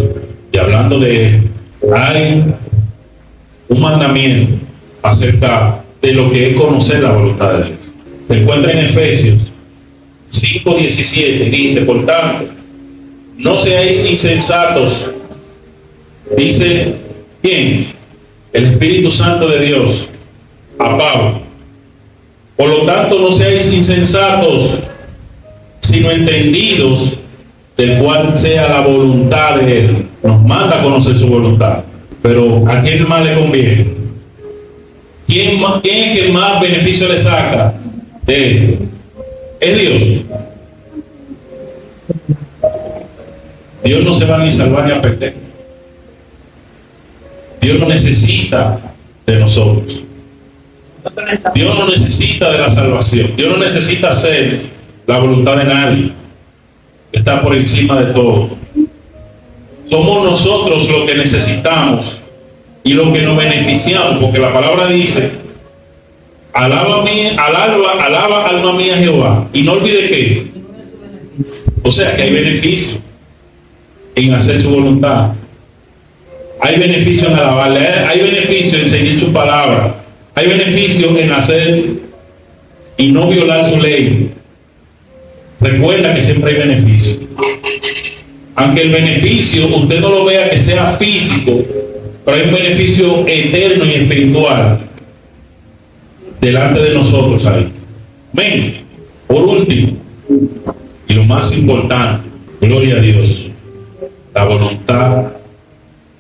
y 0.53 0.59
hablando 0.59 0.99
de 0.99 1.27
esto, 1.27 1.49
hay 1.95 2.45
un 3.69 3.81
mandamiento 3.81 4.65
acerca 5.03 5.83
de 6.01 6.13
lo 6.13 6.31
que 6.31 6.51
es 6.51 6.57
conocer 6.57 7.03
la 7.03 7.13
voluntad 7.13 7.53
de 7.55 7.65
Dios. 7.65 7.79
Se 8.29 8.41
encuentra 8.41 8.73
en 8.73 8.79
Efesios 8.79 9.39
5:17, 10.31 11.51
dice, 11.51 11.83
por 11.83 12.05
tanto, 12.07 12.53
no 13.37 13.59
seáis 13.59 14.05
insensatos, 14.11 15.11
dice, 16.37 16.95
¿quién? 17.43 17.87
El 18.53 18.65
Espíritu 18.65 19.11
Santo 19.11 19.49
de 19.49 19.65
Dios, 19.65 20.09
a 20.79 20.97
Pablo. 20.97 21.44
Por 22.57 22.69
lo 22.69 22.79
tanto, 22.87 23.19
no 23.19 23.33
seáis 23.33 23.73
insensatos, 23.73 24.79
sino 25.81 26.11
entendidos 26.11 27.19
del 27.77 27.99
cual 27.99 28.39
sea 28.39 28.69
la 28.69 28.81
voluntad 28.83 29.57
de 29.57 29.81
Él. 29.81 30.07
Nos 30.23 30.43
manda 30.43 30.79
a 30.79 30.83
conocer 30.83 31.19
su 31.19 31.27
voluntad. 31.29 31.81
Pero 32.23 32.65
¿a 32.69 32.81
quién 32.81 33.07
más 33.09 33.25
le 33.25 33.35
conviene? 33.35 33.95
¿Quién, 35.27 35.61
más- 35.61 35.81
quién 35.83 36.11
es 36.11 36.21
que 36.21 36.33
más 36.33 36.61
beneficio 36.61 37.09
le 37.09 37.19
saca 37.19 37.75
de 38.25 38.51
Él? 38.51 38.79
Es 39.61 39.79
Dios. 39.81 40.21
Dios 43.85 44.05
no 44.05 44.15
se 44.15 44.25
va 44.25 44.39
ni 44.39 44.49
a 44.49 44.53
salvar 44.53 44.87
ni 44.87 44.93
a 44.93 45.03
perder. 45.03 45.35
Dios 47.61 47.79
no 47.79 47.87
necesita 47.89 48.79
de 49.27 49.39
nosotros. 49.41 50.04
Dios 51.55 51.79
no 51.79 51.89
necesita 51.89 52.51
de 52.51 52.59
la 52.59 52.71
salvación. 52.71 53.33
Dios 53.37 53.51
no 53.51 53.59
necesita 53.59 54.11
hacer 54.11 54.63
la 55.07 55.19
voluntad 55.19 55.57
de 55.57 55.65
nadie. 55.65 56.13
Está 57.13 57.43
por 57.43 57.55
encima 57.55 58.01
de 58.01 58.13
todo. 58.13 58.51
Somos 59.87 60.25
nosotros 60.25 60.89
los 60.89 61.05
que 61.05 61.15
necesitamos 61.15 62.17
y 62.83 62.95
los 62.95 63.09
que 63.11 63.23
nos 63.23 63.37
beneficiamos, 63.37 64.19
porque 64.19 64.39
la 64.39 64.53
palabra 64.53 64.89
dice, 64.89 65.31
alaba, 66.53 67.05
mí, 67.05 67.29
alaba, 67.37 68.05
alaba 68.05 68.49
alma 68.49 68.73
mía 68.73 68.97
Jehová. 68.97 69.49
Y 69.53 69.63
no 69.63 69.73
olvide 69.73 70.09
que, 70.09 70.47
o 71.83 71.93
sea 71.93 72.17
que 72.17 72.23
hay 72.23 72.33
beneficio 72.33 72.99
en 74.15 74.35
hacer 74.35 74.61
su 74.61 74.71
voluntad. 74.71 75.33
Hay 76.61 76.79
beneficio 76.79 77.29
en 77.29 77.35
alabarle, 77.35 77.87
hay 77.87 78.21
beneficio 78.21 78.79
en 78.79 78.89
seguir 78.89 79.21
su 79.21 79.33
palabra, 79.33 80.04
hay 80.35 80.49
beneficio 80.49 81.17
en 81.17 81.33
hacer 81.33 81.85
y 82.97 83.13
no 83.13 83.29
violar 83.29 83.71
su 83.71 83.81
ley. 83.81 84.31
Recuerda 85.61 86.15
que 86.15 86.21
siempre 86.21 86.53
hay 86.53 86.69
beneficio. 86.69 87.17
Aunque 88.57 88.83
el 88.83 88.91
beneficio 88.91 89.67
usted 89.77 90.01
no 90.01 90.11
lo 90.11 90.25
vea 90.25 90.51
que 90.51 90.59
sea 90.59 90.93
físico, 90.93 91.63
pero 92.25 92.37
hay 92.37 92.45
un 92.45 92.55
beneficio 92.55 93.27
eterno 93.27 93.85
y 93.85 93.95
espiritual 93.95 94.81
delante 96.41 96.81
de 96.81 96.95
nosotros 96.95 97.45
ahí. 97.47 97.73
Ven, 98.33 98.75
por 99.27 99.43
último, 99.43 99.97
y 101.09 101.15
lo 101.15 101.25
más 101.25 101.57
importante, 101.57 102.29
gloria 102.61 102.97
a 102.97 103.01
Dios, 103.01 103.51
la 104.35 104.45
voluntad 104.45 105.33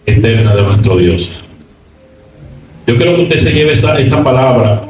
eterna 0.07 0.55
de 0.55 0.62
nuestro 0.62 0.96
Dios. 0.96 1.43
Yo 2.86 2.96
creo 2.96 3.16
que 3.16 3.22
usted 3.22 3.36
se 3.38 3.52
lleve 3.52 3.72
esa, 3.72 3.98
esa 3.98 4.22
palabra 4.22 4.84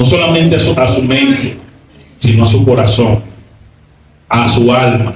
no 0.00 0.06
solamente 0.06 0.56
a 0.56 0.88
su, 0.88 1.02
mente, 1.02 1.56
sino 2.16 2.44
a 2.44 2.46
su 2.46 2.64
corazón, 2.64 3.20
a 4.30 4.48
su 4.48 4.72
alma, 4.72 5.14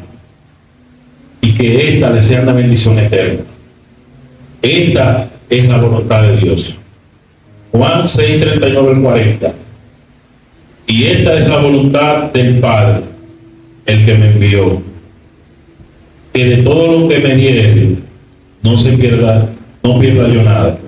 y 1.41 1.55
que 1.55 1.95
esta 1.95 2.11
le 2.11 2.21
sea 2.21 2.43
una 2.43 2.53
bendición 2.53 2.99
eterna. 2.99 3.45
Esta 4.61 5.31
es 5.49 5.65
la 5.67 5.79
voluntad 5.79 6.23
de 6.23 6.37
Dios. 6.37 6.79
Juan 7.73 8.07
6, 8.07 8.41
39 8.41 8.91
al 8.91 9.03
40. 9.03 9.53
Y 10.87 11.05
esta 11.05 11.39
es 11.39 11.49
la 11.49 11.59
voluntad 11.59 12.31
del 12.33 12.61
Padre, 12.61 13.05
el 13.87 14.05
que 14.05 14.15
me 14.17 14.27
envió. 14.27 14.83
Que 16.35 16.45
de 16.45 16.57
todo 16.59 17.01
lo 17.01 17.09
que 17.09 17.21
me 17.21 17.37
diere, 17.37 17.97
no 18.63 18.77
se 18.77 18.93
pierda, 18.93 19.49
no 19.83 19.99
pierda 19.99 20.29
yo 20.29 20.43
nada. 20.43 20.79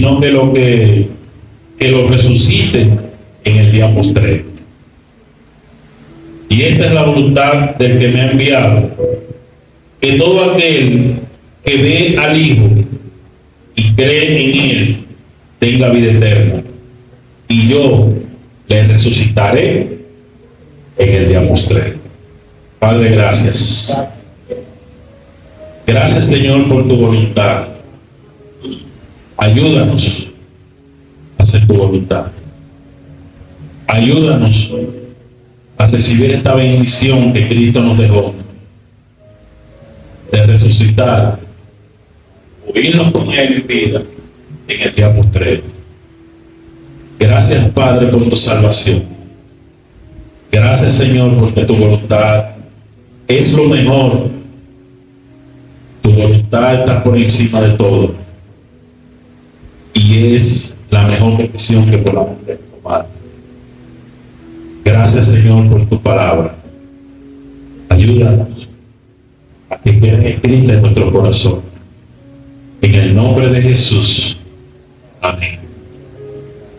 Sino 0.00 0.18
que 0.18 0.30
lo 0.30 0.50
que, 0.50 1.08
que 1.78 1.90
lo 1.90 2.08
resucite 2.08 2.88
en 3.44 3.56
el 3.58 3.70
día 3.70 3.94
postrero. 3.94 4.44
Y 6.48 6.62
esta 6.62 6.86
es 6.86 6.92
la 6.94 7.02
voluntad 7.02 7.76
del 7.76 7.98
que 7.98 8.08
me 8.08 8.20
ha 8.22 8.30
enviado. 8.30 8.96
Que 10.00 10.12
todo 10.14 10.52
aquel 10.52 11.16
que 11.62 11.76
ve 11.76 12.16
al 12.18 12.34
Hijo 12.34 12.70
y 13.74 13.92
cree 13.92 14.42
en 14.42 14.70
Él 14.70 15.04
tenga 15.58 15.90
vida 15.90 16.12
eterna. 16.12 16.62
Y 17.46 17.68
yo 17.68 18.08
le 18.68 18.84
resucitaré 18.84 19.98
en 20.96 21.14
el 21.14 21.28
día 21.28 21.46
postrero. 21.46 21.98
Padre, 22.78 23.10
gracias. 23.10 23.94
Gracias, 25.86 26.24
Señor, 26.24 26.70
por 26.70 26.88
tu 26.88 26.96
voluntad. 26.96 27.79
Ayúdanos 29.40 30.30
a 31.38 31.42
hacer 31.42 31.66
tu 31.66 31.72
voluntad. 31.72 32.26
Ayúdanos 33.86 34.74
a 35.78 35.86
recibir 35.86 36.32
esta 36.32 36.54
bendición 36.54 37.32
que 37.32 37.48
Cristo 37.48 37.82
nos 37.82 37.96
dejó 37.96 38.34
de 40.30 40.46
resucitar, 40.46 41.40
unirnos 42.68 43.10
con 43.12 43.30
Él 43.32 43.54
en 43.54 43.66
vida 43.66 44.02
en 44.68 44.80
el 44.82 44.94
día 44.94 45.14
postrero. 45.14 45.62
Gracias, 47.18 47.66
Padre, 47.70 48.08
por 48.08 48.28
tu 48.28 48.36
salvación. 48.36 49.04
Gracias, 50.52 50.92
Señor, 50.92 51.38
porque 51.38 51.64
tu 51.64 51.74
voluntad 51.74 52.50
es 53.26 53.54
lo 53.54 53.70
mejor. 53.70 54.28
Tu 56.02 56.10
voluntad 56.10 56.74
está 56.74 57.02
por 57.02 57.16
encima 57.16 57.62
de 57.62 57.70
todo. 57.70 58.19
Y 59.94 60.34
es 60.34 60.76
la 60.90 61.02
mejor 61.04 61.36
decisión 61.38 61.90
que 61.90 61.98
podamos 61.98 62.36
tomar. 62.82 63.06
Gracias, 64.84 65.26
Señor, 65.26 65.68
por 65.68 65.88
tu 65.88 66.00
palabra. 66.00 66.54
Ayúdanos 67.88 68.68
a 69.68 69.76
que 69.78 70.00
queden 70.00 70.26
escritas 70.26 70.76
en 70.76 70.82
nuestro 70.82 71.12
corazón. 71.12 71.62
En 72.82 72.94
el 72.94 73.14
nombre 73.14 73.50
de 73.50 73.62
Jesús. 73.62 74.38
Amén. 75.20 75.60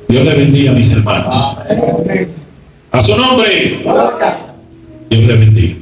Dios 0.07 0.25
le 0.25 0.35
bendiga, 0.35 0.71
mis 0.71 0.91
hermanos. 0.91 1.57
A 2.91 3.03
su 3.03 3.15
nombre. 3.15 3.83
Dios 5.09 5.23
le 5.23 5.35
bendiga. 5.35 5.75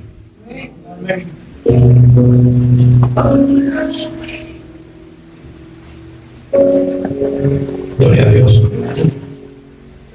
Gloria 6.52 8.24
a 8.24 8.32
Dios. 8.32 8.68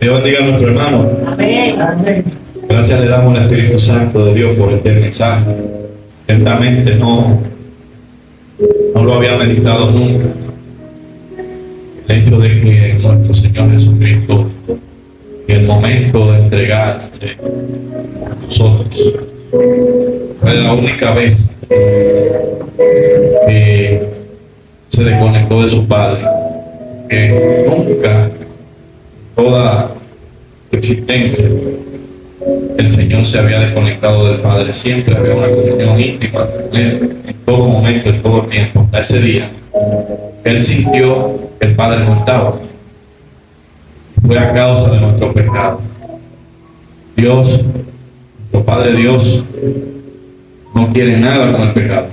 Dios 0.00 0.22
bendiga 0.22 0.44
a 0.44 0.48
nuestro 0.48 0.68
hermano. 0.70 1.10
Amén. 1.26 2.24
Gracias 2.68 3.00
le 3.00 3.08
damos 3.08 3.38
al 3.38 3.46
Espíritu 3.46 3.78
Santo 3.78 4.26
de 4.26 4.34
Dios 4.34 4.58
por 4.58 4.72
este 4.72 4.92
mensaje. 4.92 5.54
Ciertamente 6.26 6.96
no, 6.96 7.40
no 8.94 9.04
lo 9.04 9.14
había 9.14 9.36
meditado 9.36 9.90
nunca. 9.90 10.24
El 12.08 12.22
hecho 12.22 12.38
de 12.38 12.60
que 12.60 12.98
nuestro 13.00 13.34
Señor 13.34 13.70
Jesucristo, 13.70 14.50
en 15.46 15.56
el 15.56 15.66
momento 15.66 16.32
de 16.32 16.38
entregarse 16.40 17.36
a 17.40 18.34
nosotros, 18.42 19.14
fue 20.40 20.54
la 20.54 20.72
única 20.74 21.14
vez 21.14 21.60
que 23.46 24.13
se 24.88 25.04
desconectó 25.04 25.62
de 25.62 25.70
su 25.70 25.86
Padre, 25.86 26.22
que 27.08 27.64
nunca 27.68 28.30
toda 29.34 29.94
su 30.70 30.76
existencia 30.76 31.48
el 32.76 32.92
Señor 32.92 33.24
se 33.24 33.38
había 33.38 33.60
desconectado 33.60 34.28
del 34.28 34.40
Padre, 34.40 34.72
siempre 34.72 35.16
había 35.16 35.34
una 35.34 35.48
comunión 35.48 36.00
íntima 36.00 36.48
en 36.72 37.36
todo 37.46 37.68
momento, 37.68 38.10
en 38.10 38.22
todo 38.22 38.42
tiempo. 38.42 38.80
Hasta 38.80 39.00
ese 39.00 39.20
día, 39.20 39.50
Él 40.44 40.62
sintió 40.62 41.38
el 41.60 41.74
Padre 41.74 42.04
no 42.04 42.14
estaba. 42.14 42.58
Fue 44.26 44.38
a 44.38 44.52
causa 44.52 44.92
de 44.92 45.00
nuestro 45.00 45.32
pecado. 45.32 45.80
Dios, 47.16 47.64
nuestro 48.52 48.64
Padre 48.64 48.92
Dios, 48.92 49.44
no 50.74 50.92
quiere 50.92 51.16
nada 51.18 51.52
con 51.52 51.68
el 51.68 51.72
pecado. 51.72 52.06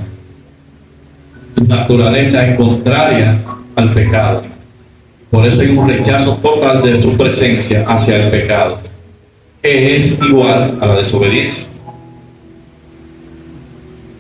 Su 1.57 1.65
naturaleza 1.65 2.47
es 2.47 2.55
contraria 2.55 3.41
al 3.75 3.93
pecado. 3.93 4.43
Por 5.29 5.45
eso 5.45 5.61
hay 5.61 5.69
un 5.69 5.87
rechazo 5.87 6.35
total 6.37 6.83
de 6.83 7.01
su 7.01 7.15
presencia 7.15 7.85
hacia 7.87 8.17
el 8.17 8.31
pecado, 8.31 8.79
que 9.61 9.95
es 9.95 10.19
igual 10.21 10.77
a 10.81 10.85
la 10.87 10.95
desobediencia. 10.95 11.67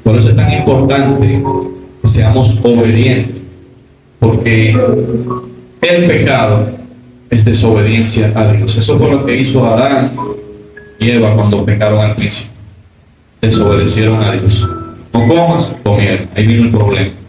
Por 0.03 0.17
eso 0.17 0.29
es 0.29 0.35
tan 0.35 0.51
importante 0.53 1.27
que 2.01 2.07
seamos 2.07 2.57
obedientes, 2.63 3.41
porque 4.19 4.71
el 5.81 6.05
pecado 6.05 6.69
es 7.29 7.43
desobediencia 7.43 8.31
a 8.35 8.51
Dios. 8.53 8.77
Eso 8.77 8.97
fue 8.97 9.09
lo 9.09 9.25
que 9.25 9.37
hizo 9.37 9.65
Adán 9.65 10.13
y 10.99 11.11
Eva 11.11 11.35
cuando 11.35 11.65
pecaron 11.65 11.99
al 11.99 12.15
principio. 12.15 12.53
Desobedecieron 13.41 14.21
a 14.21 14.31
Dios. 14.33 14.67
No 15.13 15.27
comas, 15.27 15.75
comieron. 15.83 16.29
Ahí 16.35 16.47
vino 16.47 16.63
el 16.63 16.71
problema. 16.71 17.20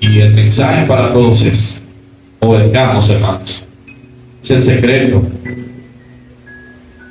Y 0.00 0.20
el 0.20 0.34
mensaje 0.34 0.86
para 0.86 1.12
todos 1.12 1.42
es, 1.42 1.82
obedecamos 2.40 3.08
hermanos. 3.08 3.62
Es 4.42 4.50
el 4.50 4.62
secreto. 4.62 5.22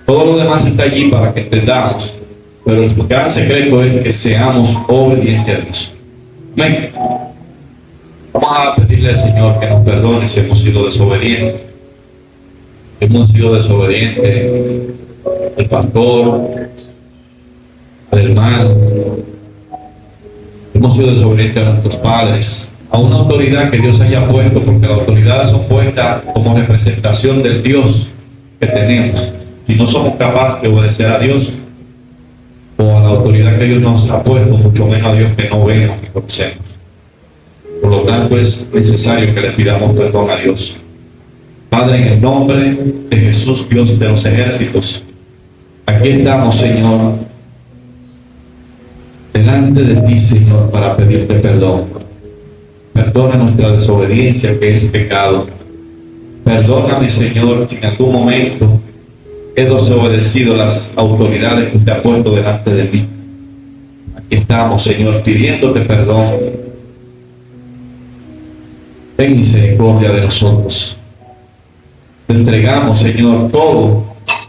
Todo 0.06 0.26
lo 0.26 0.38
demás 0.38 0.66
está 0.66 0.84
allí 0.84 1.10
para 1.10 1.34
que 1.34 1.42
entendamos. 1.42 2.18
Pero 2.66 2.84
el 2.84 2.94
gran 3.08 3.30
secreto 3.30 3.84
es 3.84 4.02
que 4.02 4.12
seamos 4.12 4.76
obedientes 4.88 5.56
a 5.56 5.62
Dios. 5.62 5.94
Amén. 6.58 6.90
Vamos 8.34 8.50
a 8.52 8.76
pedirle 8.76 9.10
al 9.12 9.18
Señor 9.18 9.60
que 9.60 9.68
nos 9.68 9.82
perdone 9.82 10.28
si 10.28 10.40
hemos 10.40 10.62
sido 10.62 10.86
desobedientes. 10.86 11.62
Hemos 13.00 13.30
sido 13.30 13.54
desobedientes 13.54 14.96
al 15.58 15.70
pastor, 15.70 16.70
al 18.12 18.20
hermano. 18.20 18.78
Hemos 20.74 20.96
sido 20.96 21.12
desobedientes 21.12 21.64
a 21.64 21.70
nuestros 21.70 21.96
padres, 21.98 22.74
a 22.96 23.00
una 23.00 23.18
autoridad 23.18 23.70
que 23.72 23.80
Dios 23.80 24.00
haya 24.00 24.26
puesto, 24.26 24.64
porque 24.64 24.88
las 24.88 25.00
autoridades 25.00 25.50
son 25.50 25.68
puestas 25.68 26.22
como 26.34 26.56
representación 26.56 27.44
del 27.44 27.62
Dios 27.62 28.10
que 28.58 28.68
tenemos. 28.68 29.32
Si 29.68 29.76
no 29.76 29.86
somos 29.86 30.16
capaces 30.16 30.62
de 30.62 30.70
obedecer 30.70 31.08
a 31.08 31.20
Dios 31.20 31.52
o 32.78 32.98
a 32.98 33.02
la 33.02 33.10
autoridad 33.10 33.60
que 33.60 33.66
Dios 33.66 33.82
nos 33.82 34.10
ha 34.10 34.24
puesto, 34.24 34.58
mucho 34.58 34.88
menos 34.88 35.12
a 35.12 35.14
Dios 35.14 35.32
que 35.36 35.50
no 35.50 35.66
vemos 35.66 35.98
ni 36.02 36.08
conocemos. 36.08 36.58
Por 37.82 37.92
lo 37.92 38.00
tanto, 38.04 38.38
es 38.38 38.70
necesario 38.74 39.36
que 39.36 39.42
le 39.42 39.52
pidamos 39.52 39.92
perdón 39.92 40.30
a 40.30 40.38
Dios. 40.38 40.80
Padre, 41.70 41.98
en 41.98 42.14
el 42.14 42.22
nombre 42.22 42.78
de 43.10 43.18
Jesús, 43.18 43.68
Dios 43.68 44.00
de 44.00 44.08
los 44.08 44.26
ejércitos, 44.26 45.04
aquí 45.86 46.10
estamos, 46.12 46.56
Señor, 46.56 47.16
delante 49.34 49.84
de 49.84 49.96
ti, 49.98 50.18
Señor, 50.18 50.72
para 50.72 50.96
pedirte 50.96 51.36
perdón. 51.36 52.05
Perdona 52.96 53.36
nuestra 53.36 53.72
desobediencia, 53.72 54.58
que 54.58 54.74
es 54.74 54.86
pecado. 54.86 55.48
Perdóname, 56.46 57.10
Señor, 57.10 57.68
si 57.68 57.76
en 57.76 57.86
algún 57.86 58.14
momento 58.14 58.80
he 59.54 59.66
desobedecido 59.66 60.56
las 60.56 60.94
autoridades 60.96 61.72
que 61.72 61.78
usted 61.78 61.92
ha 61.92 62.02
puesto 62.02 62.34
delante 62.34 62.74
de 62.74 62.84
mí. 62.86 63.06
Aquí 64.16 64.38
estamos, 64.38 64.82
Señor, 64.82 65.22
pidiéndote 65.24 65.82
perdón. 65.82 66.36
Ten 69.18 69.38
misericordia 69.40 70.14
de 70.14 70.22
nosotros. 70.22 70.98
Te 72.28 72.34
entregamos, 72.34 73.02
Señor, 73.02 73.52
todo 73.52 74.06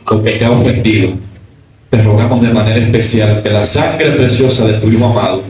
lo 0.08 0.22
que 0.22 0.30
te 0.30 0.44
ha 0.44 0.52
ofendido. 0.52 1.14
Te 1.90 2.00
rogamos 2.00 2.42
de 2.42 2.52
manera 2.52 2.78
especial 2.78 3.42
que 3.42 3.50
la 3.50 3.64
sangre 3.64 4.12
preciosa 4.12 4.68
de 4.68 4.74
tu 4.74 4.88
Hijo 4.88 5.06
amado 5.06 5.42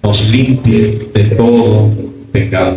nos 0.00 0.28
limpie 0.28 1.08
de 1.12 1.24
todo 1.24 2.03
pecado. 2.34 2.76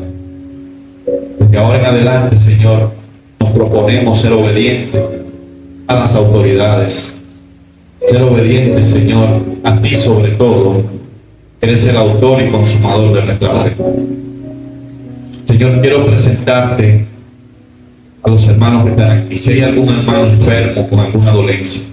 Desde 1.39 1.57
ahora 1.57 1.79
en 1.79 1.85
adelante, 1.85 2.37
Señor, 2.37 2.91
nos 3.39 3.49
proponemos 3.51 4.21
ser 4.21 4.31
obedientes 4.33 5.01
a 5.87 5.95
las 5.95 6.15
autoridades. 6.15 7.15
Ser 8.07 8.21
obedientes, 8.21 8.87
Señor, 8.87 9.41
a 9.63 9.81
ti 9.81 9.95
sobre 9.95 10.33
todo. 10.35 10.83
Eres 11.59 11.87
el 11.87 11.97
autor 11.97 12.43
y 12.43 12.51
consumador 12.51 13.13
de 13.15 13.25
nuestra 13.25 13.53
fe. 13.55 13.75
Señor, 15.45 15.81
quiero 15.81 16.05
presentarte 16.05 17.07
a 18.21 18.29
los 18.29 18.47
hermanos 18.47 18.83
que 18.83 18.89
están 18.91 19.17
aquí. 19.17 19.37
Si 19.39 19.53
hay 19.53 19.61
algún 19.61 19.89
hermano 19.89 20.25
enfermo 20.27 20.87
con 20.87 20.99
alguna 20.99 21.31
dolencia, 21.31 21.89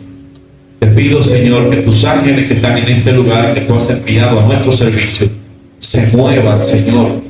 te 0.80 0.88
pido, 0.88 1.22
Señor, 1.22 1.70
que 1.70 1.78
tus 1.78 2.04
ángeles 2.04 2.46
que 2.46 2.54
están 2.54 2.76
en 2.76 2.88
este 2.88 3.12
lugar, 3.12 3.54
que 3.54 3.62
tú 3.62 3.74
has 3.74 3.88
enviado 3.88 4.40
a 4.40 4.46
nuestro 4.46 4.70
servicio, 4.70 5.30
se 5.78 6.06
muevan, 6.08 6.62
Señor, 6.62 7.23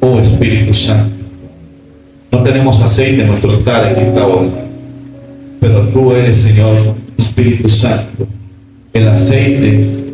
oh 0.00 0.20
Espíritu 0.20 0.72
Santo. 0.72 1.16
No 2.30 2.42
tenemos 2.42 2.80
aceite 2.82 3.22
en 3.22 3.28
nuestro 3.28 3.52
altar 3.52 3.92
en 3.92 4.06
esta 4.08 4.26
hora, 4.26 4.48
pero 5.60 5.88
tú 5.88 6.12
eres, 6.12 6.38
Señor, 6.38 6.94
Espíritu 7.16 7.68
Santo, 7.68 8.26
el 8.92 9.08
aceite 9.08 10.12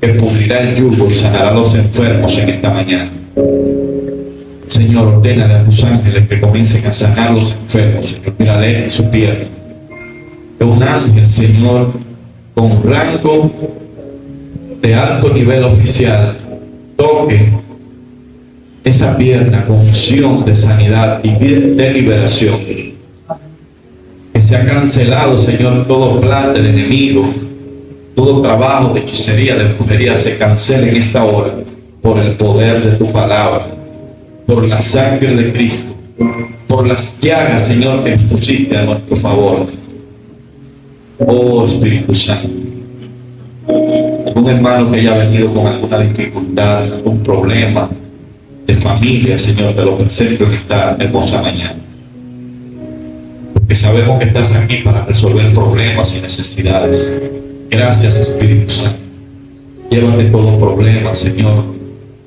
que 0.00 0.08
pudrirá 0.08 0.60
el 0.60 0.76
yugo 0.76 1.08
y 1.10 1.14
sanará 1.14 1.50
a 1.50 1.54
los 1.54 1.74
enfermos 1.74 2.38
en 2.38 2.48
esta 2.48 2.70
mañana. 2.70 3.10
Señor, 4.66 5.06
ordena 5.06 5.60
a 5.60 5.64
tus 5.64 5.84
ángeles 5.84 6.28
que 6.28 6.40
comiencen 6.40 6.84
a 6.86 6.92
sanar 6.92 7.28
a 7.28 7.32
los 7.32 7.52
enfermos, 7.52 8.10
Señor. 8.10 8.34
Mírale 8.38 8.84
en 8.84 8.90
su 8.90 9.08
pierna. 9.10 9.46
Que 10.58 10.64
un 10.64 10.82
ángel, 10.82 11.26
Señor, 11.26 11.92
con 12.54 12.82
rango 12.82 13.50
de 14.82 14.94
alto 14.94 15.32
nivel 15.32 15.64
oficial, 15.64 16.36
toque 16.96 17.52
esa 18.86 19.16
pierna 19.16 19.66
con 19.66 19.78
unción 19.80 20.44
de 20.44 20.54
sanidad 20.54 21.20
y 21.24 21.32
de 21.32 21.92
liberación. 21.92 22.60
Que 24.32 24.40
se 24.40 24.54
ha 24.54 24.64
cancelado, 24.64 25.36
Señor, 25.36 25.88
todo 25.88 26.20
plan 26.20 26.54
del 26.54 26.66
enemigo, 26.66 27.28
todo 28.14 28.40
trabajo 28.42 28.94
de 28.94 29.00
hechicería, 29.00 29.56
de 29.56 29.74
brujería, 29.74 30.16
se 30.16 30.38
cancela 30.38 30.86
en 30.86 30.96
esta 30.96 31.24
hora 31.24 31.56
por 32.00 32.20
el 32.20 32.36
poder 32.36 32.84
de 32.84 32.92
tu 32.92 33.10
palabra 33.10 33.72
por 34.46 34.64
la 34.68 34.80
sangre 34.80 35.34
de 35.34 35.52
Cristo, 35.52 35.92
por 36.68 36.86
las 36.86 37.18
llagas, 37.18 37.66
Señor, 37.66 38.04
que 38.04 38.12
pusiste 38.12 38.76
a 38.76 38.84
nuestro 38.84 39.16
favor. 39.16 39.66
Oh 41.18 41.64
Espíritu 41.64 42.14
Santo. 42.14 42.50
Un 43.66 44.46
hermano 44.48 44.92
que 44.92 45.00
haya 45.00 45.18
venido 45.18 45.52
con 45.52 45.66
alguna 45.66 45.98
dificultad, 45.98 46.84
algún 46.84 47.18
problema 47.24 47.90
de 48.66 48.74
familia, 48.76 49.38
Señor, 49.38 49.74
te 49.74 49.82
lo 49.82 49.96
presento 49.96 50.44
en 50.44 50.52
esta 50.52 50.96
hermosa 50.98 51.40
mañana. 51.40 51.76
Porque 53.54 53.76
sabemos 53.76 54.18
que 54.18 54.26
estás 54.26 54.54
aquí 54.54 54.76
para 54.78 55.04
resolver 55.04 55.52
problemas 55.54 56.14
y 56.16 56.20
necesidades. 56.20 57.16
Gracias, 57.70 58.18
Espíritu 58.18 58.70
Santo. 58.70 58.98
Llévate 59.90 60.24
todo 60.24 60.58
problema, 60.58 61.14
Señor. 61.14 61.64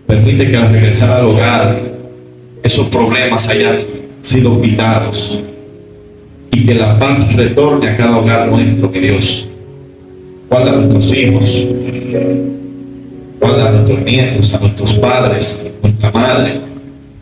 Permite 0.08 0.50
que 0.50 0.58
al 0.58 0.72
regresar 0.72 1.12
al 1.12 1.26
hogar 1.26 1.80
esos 2.64 2.88
problemas 2.88 3.48
hayan 3.50 3.76
sido 4.22 4.60
quitados 4.62 5.40
y 6.52 6.66
que 6.66 6.74
la 6.74 6.98
paz 6.98 7.36
retorne 7.36 7.90
a 7.90 7.98
cada 7.98 8.18
hogar 8.18 8.48
nuestro, 8.48 8.92
que 8.92 9.00
Dios 9.02 9.48
guarda 10.50 10.72
a 10.72 10.76
nuestros 10.76 11.14
hijos, 11.14 11.68
guarda 13.40 13.70
a 13.70 13.72
nuestros 13.72 14.02
nietos, 14.02 14.54
a 14.54 14.60
nuestros 14.60 14.94
padres, 14.94 15.66
a 15.66 15.88
nuestra 15.88 16.12
madre, 16.12 16.62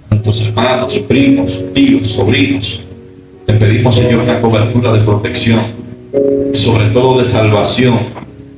a 0.10 0.16
nuestros 0.16 0.42
hermanos, 0.42 0.98
primos, 1.08 1.64
tíos, 1.74 2.08
sobrinos. 2.08 2.82
Le 3.48 3.54
pedimos, 3.54 3.96
Señor, 3.96 4.22
una 4.22 4.42
cobertura 4.42 4.92
de 4.94 5.00
protección, 5.02 5.60
sobre 6.54 6.88
todo 6.88 7.20
de 7.20 7.26
salvación, 7.26 7.98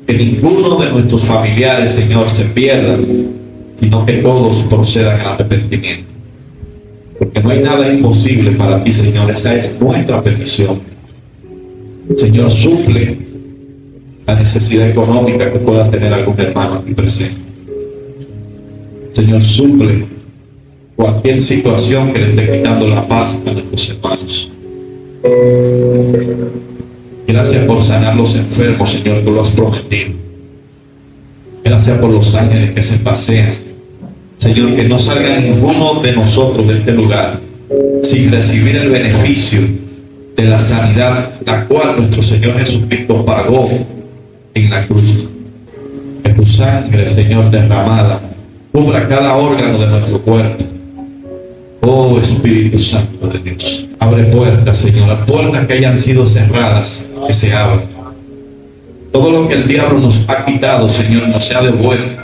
que 0.07 0.13
ninguno 0.13 0.77
de 0.77 0.89
nuestros 0.89 1.23
familiares, 1.23 1.91
Señor, 1.91 2.29
se 2.29 2.45
pierda, 2.45 2.97
sino 3.75 4.05
que 4.05 4.13
todos 4.13 4.61
procedan 4.63 5.19
al 5.19 5.27
arrepentimiento. 5.33 6.09
Porque 7.19 7.41
no 7.41 7.49
hay 7.49 7.59
nada 7.59 7.91
imposible 7.91 8.51
para 8.51 8.83
ti, 8.83 8.91
Señor. 8.91 9.29
Esa 9.29 9.53
es 9.55 9.79
nuestra 9.79 10.23
petición. 10.23 10.81
Señor, 12.17 12.49
suple 12.49 13.19
la 14.25 14.35
necesidad 14.35 14.89
económica 14.89 15.51
que 15.51 15.59
pueda 15.59 15.89
tener 15.89 16.13
algún 16.13 16.39
hermano 16.39 16.75
aquí 16.75 16.93
presente. 16.93 17.48
Señor, 19.13 19.41
suple 19.41 20.07
cualquier 20.95 21.41
situación 21.41 22.13
que 22.13 22.19
le 22.19 22.29
esté 22.29 22.57
quitando 22.57 22.87
la 22.87 23.07
paz 23.07 23.41
a 23.45 23.51
nuestros 23.51 23.89
hermanos. 23.89 24.49
Gracias 27.27 27.65
por 27.65 27.83
sanar 27.83 28.15
los 28.15 28.35
enfermos, 28.35 28.89
Señor, 28.91 29.23
que 29.23 29.31
lo 29.31 29.41
has 29.41 29.49
prometido. 29.51 30.11
Gracias 31.63 31.97
por 31.99 32.11
los 32.11 32.33
ángeles 32.35 32.71
que 32.71 32.83
se 32.83 32.97
pasean 32.97 33.69
Señor, 34.39 34.73
que 34.77 34.85
no 34.85 34.97
salga 34.97 35.37
ninguno 35.37 36.01
de 36.01 36.13
nosotros 36.13 36.65
de 36.65 36.75
este 36.75 36.93
lugar 36.93 37.41
sin 38.03 38.31
recibir 38.31 38.77
el 38.77 38.89
beneficio 38.89 39.59
de 40.37 40.45
la 40.45 40.61
sanidad, 40.61 41.33
la 41.45 41.65
cual 41.65 41.97
nuestro 41.97 42.21
Señor 42.21 42.57
Jesucristo 42.57 43.25
pagó 43.25 43.69
en 44.53 44.69
la 44.69 44.87
cruz. 44.87 45.27
Que 46.23 46.29
tu 46.29 46.45
sangre, 46.45 47.05
Señor, 47.09 47.51
derramada, 47.51 48.21
cubra 48.71 49.07
cada 49.07 49.35
órgano 49.35 49.77
de 49.77 49.87
nuestro 49.87 50.21
cuerpo. 50.21 50.65
Oh 51.81 52.19
Espíritu 52.21 52.77
Santo 52.77 53.27
de 53.27 53.39
Dios, 53.39 53.89
abre 53.99 54.23
puertas, 54.25 54.77
Señor, 54.77 55.25
puertas 55.25 55.65
que 55.65 55.73
hayan 55.73 55.97
sido 55.97 56.27
cerradas, 56.27 57.09
que 57.25 57.33
se 57.33 57.53
abran. 57.53 57.87
Todo 59.11 59.31
lo 59.31 59.47
que 59.47 59.55
el 59.55 59.67
diablo 59.67 59.99
nos 59.99 60.29
ha 60.29 60.45
quitado, 60.45 60.89
Señor, 60.89 61.29
nos 61.29 61.43
sea 61.43 61.61
devuelto. 61.61 62.21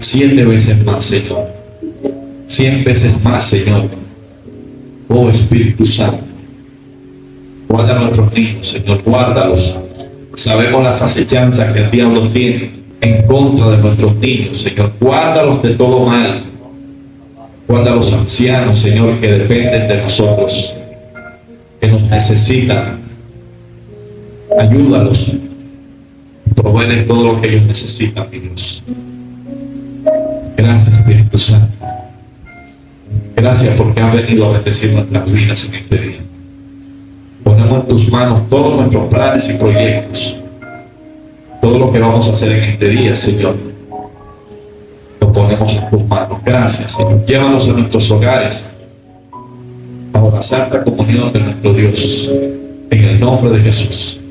Siete 0.00 0.44
veces 0.44 0.84
más, 0.84 1.04
Señor. 1.04 1.46
Cien 2.48 2.84
veces 2.84 3.14
más, 3.22 3.44
Señor. 3.44 3.88
Oh 5.08 5.30
Espíritu 5.30 5.84
Santo. 5.84 6.24
Guarda 7.68 7.96
a 7.96 8.00
nuestros 8.00 8.32
niños, 8.34 8.66
Señor, 8.66 9.02
guárdalos. 9.02 9.78
Sabemos 10.34 10.82
las 10.82 11.00
acechanzas 11.00 11.72
que 11.72 11.78
el 11.78 11.90
diablo 11.90 12.28
tiene 12.30 12.81
en 13.02 13.26
contra 13.26 13.70
de 13.70 13.78
nuestros 13.78 14.16
niños, 14.16 14.62
Señor. 14.62 14.92
Guárdalos 15.00 15.60
de 15.62 15.70
todo 15.74 16.06
mal. 16.06 16.44
Guarda 17.66 17.96
los 17.96 18.12
ancianos, 18.12 18.78
Señor, 18.78 19.20
que 19.20 19.28
dependen 19.28 19.88
de 19.88 20.02
nosotros, 20.02 20.74
que 21.80 21.88
nos 21.88 22.02
necesitan. 22.02 23.00
Ayúdalos. 24.58 25.36
Proveerles 26.54 27.08
todo 27.08 27.32
lo 27.32 27.40
que 27.40 27.48
ellos 27.48 27.62
necesitan, 27.64 28.28
mi 28.30 28.38
Dios. 28.38 28.82
Gracias, 30.56 30.96
Espíritu 30.96 31.38
Santo. 31.38 31.72
Gracias 33.34 33.74
porque 33.76 34.00
has 34.00 34.14
venido 34.14 34.46
a 34.48 34.52
bendecir 34.52 34.92
nuestras 34.92 35.32
vidas 35.32 35.68
en 35.68 35.74
este 35.74 35.98
día. 35.98 36.18
Ponemos 37.42 37.80
en 37.80 37.88
tus 37.88 38.12
manos 38.12 38.48
todos 38.48 38.76
nuestros 38.76 39.08
planes 39.08 39.50
y 39.50 39.54
proyectos. 39.54 40.41
Todo 41.62 41.78
lo 41.78 41.92
que 41.92 42.00
vamos 42.00 42.26
a 42.26 42.32
hacer 42.32 42.50
en 42.50 42.64
este 42.64 42.88
día, 42.88 43.14
Señor. 43.14 43.54
Lo 45.20 45.32
ponemos 45.32 45.76
en 45.76 45.90
tus 45.90 46.04
manos. 46.06 46.40
Gracias, 46.44 46.90
Señor. 46.90 47.24
Llévanos 47.24 47.68
a 47.68 47.72
nuestros 47.72 48.10
hogares 48.10 48.68
a 50.12 50.20
la 50.20 50.42
santa 50.42 50.82
comunión 50.82 51.32
de 51.32 51.38
nuestro 51.38 51.72
Dios. 51.72 52.32
En 52.90 53.04
el 53.04 53.20
nombre 53.20 53.52
de 53.52 53.60
Jesús. 53.60 54.21